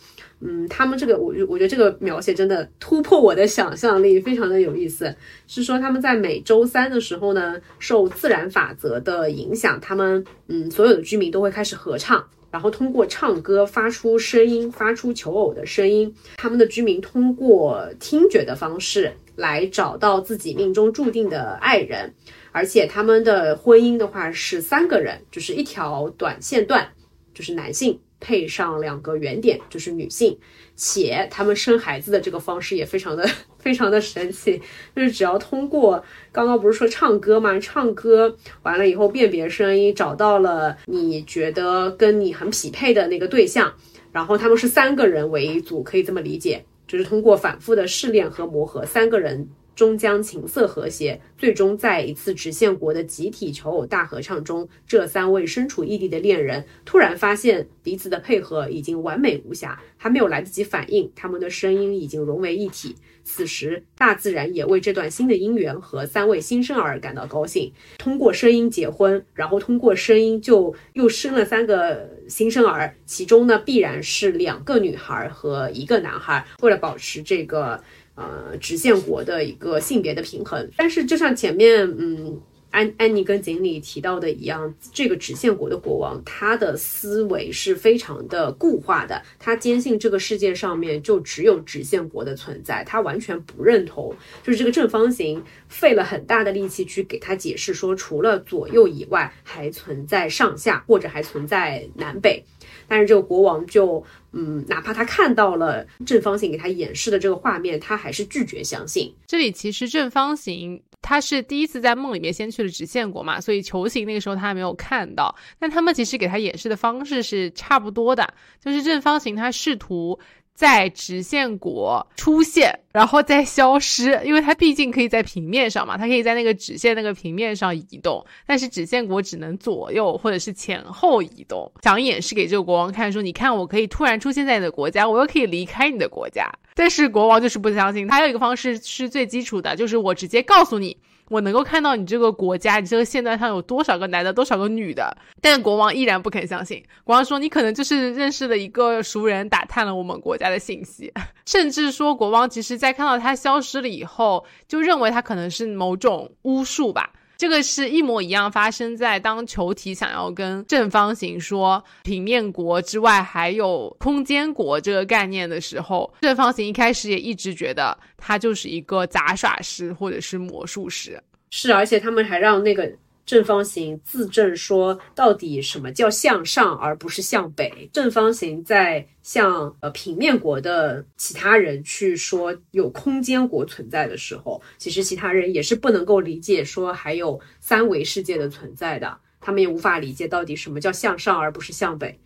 [0.44, 5.14] 嗯，他们这个我我觉得这个描写真的突破我的想象力，非常的有意思。
[5.46, 12.22] 是说他们在每周三的时候呢，受自然法则的影响，他们嗯所有的居民都会开始合唱。
[12.52, 16.14] 然后通过唱歌发出声音，发出求偶的声音。
[16.36, 22.14] 他们的居民通过听觉的方式来找到自己命中注定的爱人，
[22.52, 26.86] 而且他们的婚姻的话是三个人，就是一条短线段，
[27.32, 30.38] 就是男性配上两个圆点，就是女性。
[30.76, 33.28] 且他们生孩子的这个方式也非常的
[33.62, 34.60] 非常的神奇，
[34.94, 37.58] 就是只要通过刚刚不是说唱歌吗？
[37.60, 43.72] 唱歌完了以后辨别声音，找到了你觉得跟你很匹配的那个对象，
[44.12, 49.48] 然后他们是三个人为一组，可以这么理解，就是通过反复的试炼和磨合，三个人。
[49.74, 62.94] 终将琴瑟和谐，最终在一次直线国的集体求偶大合唱中，这三位身处异地的恋人突然发现彼此的配合已经完美无瑕，还没有来得及反应，他们的声音已经融为一体。
[63.24, 67.72] 此时，大自然也为这段新的姻缘和三位新生儿感到高兴。
[67.98, 76.46] 通过声音结婚，然后通过声音就又生了三个新生儿，其中呢必然是两个女孩和一个男孩。
[76.60, 77.82] 为了保持这个。
[78.14, 82.38] 呃，直线国的一个性别的平衡，但是就像前面嗯
[82.72, 94.12] 安安妮跟锦鲤提到的一样，这个直线国的国王他的思维是非常的固化的，他坚信这个世界上面就只有直线国的存在，他完全不认同，
[94.42, 102.44] 就是这个正方形费了很大的力气去给他解释说，除了左右以外，还存在上下或者还存在南北。
[102.92, 109.10] 但是这个国王就，嗯，哪怕他看到了正方形给他演示的这个画面，他还是拒绝相信。
[109.26, 115.34] 这里其实正方形他是第一次在梦里面先去了直线国嘛，所以球形那个时候他还没有看到。
[115.58, 120.18] 但他们其实给他演示的方式是差不多的，就是正方形他试图。
[120.54, 131.70] 在直线国出现，然后再消失，因为它毕竟可以在平面上嘛，它可以在那个直线那个平面上移动，但是直线国只能左右或者是前后移动。
[131.82, 138.08] 想演示给这个国王看，说你看我可以突然出现在你的国家，我又可以离开你的国家，但是国王就是不相信。
[138.08, 140.96] 还有一个方式是最基础的，就是我直接告诉你。
[141.32, 146.84] 我能够看到你这个国家，你这个线段上有多少个男的，多少个女的，但国王依然不肯相信。
[147.04, 151.10] 国王说：“你可能就是认识了一个熟人，打探了我们国家的信息。
[151.46, 157.10] ”甚至说，国王其实在看到他消失了以后，就认为他可能是某种巫术吧。
[157.42, 171.20] 这个是一模一样发生在当球体想要跟正方形说平面国之外还有空间国这个概念的时候，正方形一开始也一直觉得他就是一个杂耍师或者是魔术师。
[171.50, 172.88] 是，而且他们还让那个。
[173.32, 177.88] 正方形自证说，到底什么叫向上而不是向北？
[177.90, 192.20] 正方形在向呃平面国的其他人去说有空间国存在的时候，其实其他人也是不能够理解说还有三维世界的存在的，他们也无法理解到底什么叫向上而不是向北。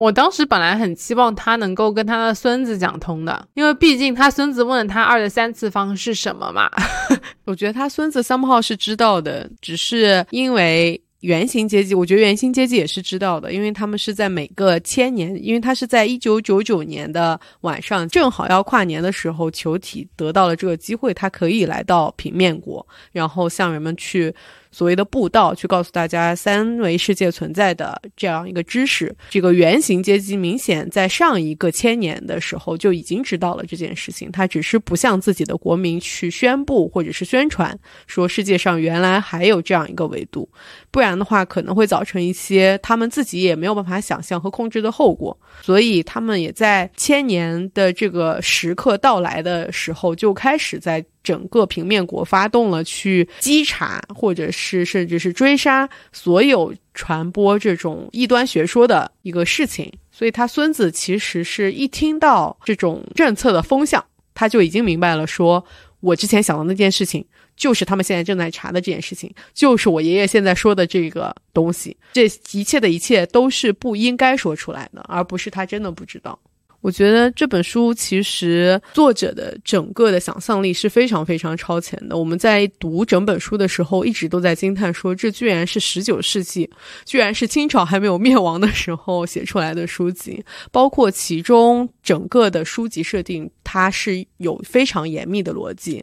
[0.00, 6.70] 我当时本来很期望他能够跟他的孙子讲通的，因为毕竟他孙子问了他二的三次方是什么嘛。
[7.44, 24.34] 我觉得他孙子三号是知道的，只是因为圆形阶级，我觉得圆形阶级也是知道的，因为他们是在每个千年，因为他是在一九九九年的晚上，正好要跨年的时候，球体得到了这个机会，他可以来到平面国，然后向人们去。
[24.72, 29.14] 所谓的布道，去告诉大家三维世界存在的这样一个知识。
[29.28, 40.48] 这个圆形阶级明显在上一个千年的时候就已经知道了这件事情，他只是不向自己的国民去宣布或者是宣传，说世界上原来还有这样一个维度，
[40.90, 45.36] 不然的话可能会造成一些他们自己也没有办法想象和控制的后果。
[45.62, 51.04] 所以他们也在千年的这个时刻到来的时候就开始在。
[51.22, 59.92] 整个平面国发动了去稽查，或者是甚至是追杀所有传播这种异端学说的一个事情。
[60.10, 64.04] 所以他孙子其实是一听到这种政策的风向，
[64.34, 65.64] 他就已经明白了，说
[66.00, 67.24] 我之前想的那件事情，
[67.56, 71.96] 就是他们现在正在查的这件事情，就是我爷爷现在说的这个东西。
[72.12, 76.38] 这一切的一切都是不应该说出来的，而不是他真的不知道。
[76.80, 82.16] 我觉得这本书其实作者的整个的想象力是非常非常超前的。
[82.16, 86.70] 我们在读整本书的时候，一直都在惊叹说，这居然是十九世纪，
[87.04, 90.44] 居然是清朝还没有灭亡的时候写出来的书籍。
[90.72, 96.02] 包括其中整个的书籍设定，它是有非常严密的逻辑。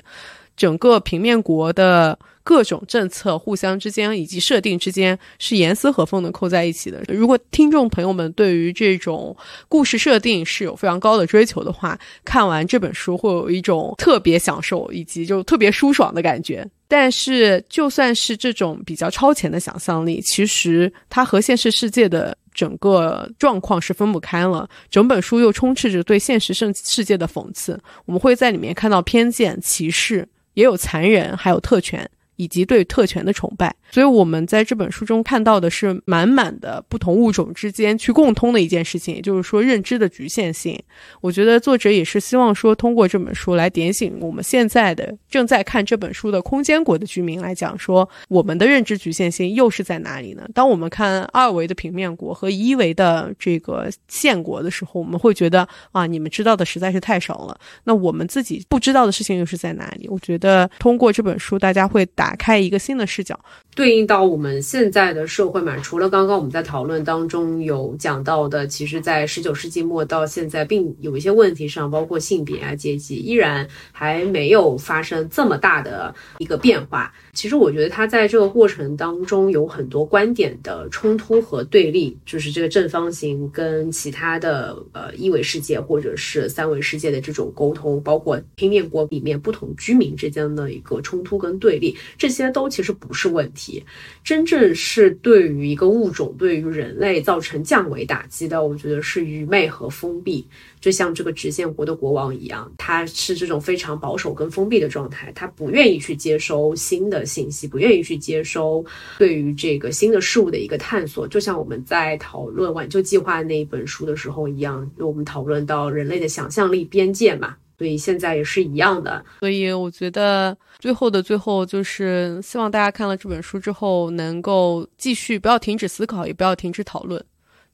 [0.58, 7.04] 整个平面国的各种政策互相之间以及设定之间是严丝合缝的扣在一起的。
[7.08, 9.36] 如果听众朋友们对于这种
[9.70, 16.68] 故事设定是有非常高的追求的话，看完这本书会有一种特别享受以及就特别舒爽的感觉。
[16.90, 24.66] 但是，就算是这种比较超前的想象力，其实它和现实世界的整个状况是分不开了。
[24.90, 30.26] 整本书又充斥着对现实世世界的讽刺，我们会在里面看到偏见、歧视。
[30.58, 32.10] 也有残忍，还有特权。
[32.38, 40.80] 以及对特权的崇拜，所以我们在这本书中看到的是满满的不同物种之间去共通的一件事情，也就是说认知的局限性。
[41.20, 50.48] 我觉得作者也是希望说，通过这本书来点醒我们现在的正在看这本书的空间国的居民来讲，说我们的认知局限性又是在哪里呢？
[50.54, 57.60] 当我们看二维的平面国和一维的这个线国的时候，我们会觉得啊，你们知道的实在是太少了。
[57.84, 60.08] 那我们自己不知道的事情又是在哪里？
[60.08, 62.27] 我觉得通过这本书，大家会打。
[62.28, 63.40] 打开一个新的视角，
[63.74, 65.78] 对应到我们现在的社会嘛。
[65.78, 77.14] 除了刚刚我们在讨论当中有讲到的，其实，在十九世纪末到现在，并有一些问题上，包括性别啊、阶级，依然还没有发生这么大的一个变化。
[77.38, 91.96] 其实，我觉得他在这个过程当中有很多观点的冲突和对立，就是这个正方形跟其他的呃一维世界或者是三维世界的这种沟通，包括平面国里面不同居民之间的一个冲突跟对立。
[92.18, 93.84] 这些都其实不是问题，
[94.24, 100.44] 真正是对于一个物种、对于人类造成降维打击的，我觉得是愚昧和封闭。
[100.80, 108.86] 就像这个直线国的国王一样，他是这种非常保守跟封闭的状态，他不愿意去接收新的信息，不愿意去接收
[109.18, 111.28] 对于这个新的事物的一个探索。
[111.28, 117.56] 就像我们在讨论挽救计划那一本书的时候一样，我们讨论到人类的想象力边界嘛。
[117.78, 127.24] 所以现在也是一样的，所以我觉得最后的最后，就是希望大家看了这本书之后，能够继续不要停止思考，也不要停止讨论，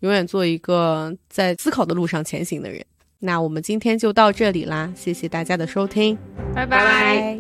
[0.02, 2.86] 永远做一个在思考的路上前行的人。
[3.26, 6.18] 那我们今天就到这里啦谢谢大家的收听。
[6.54, 7.40] 拜拜。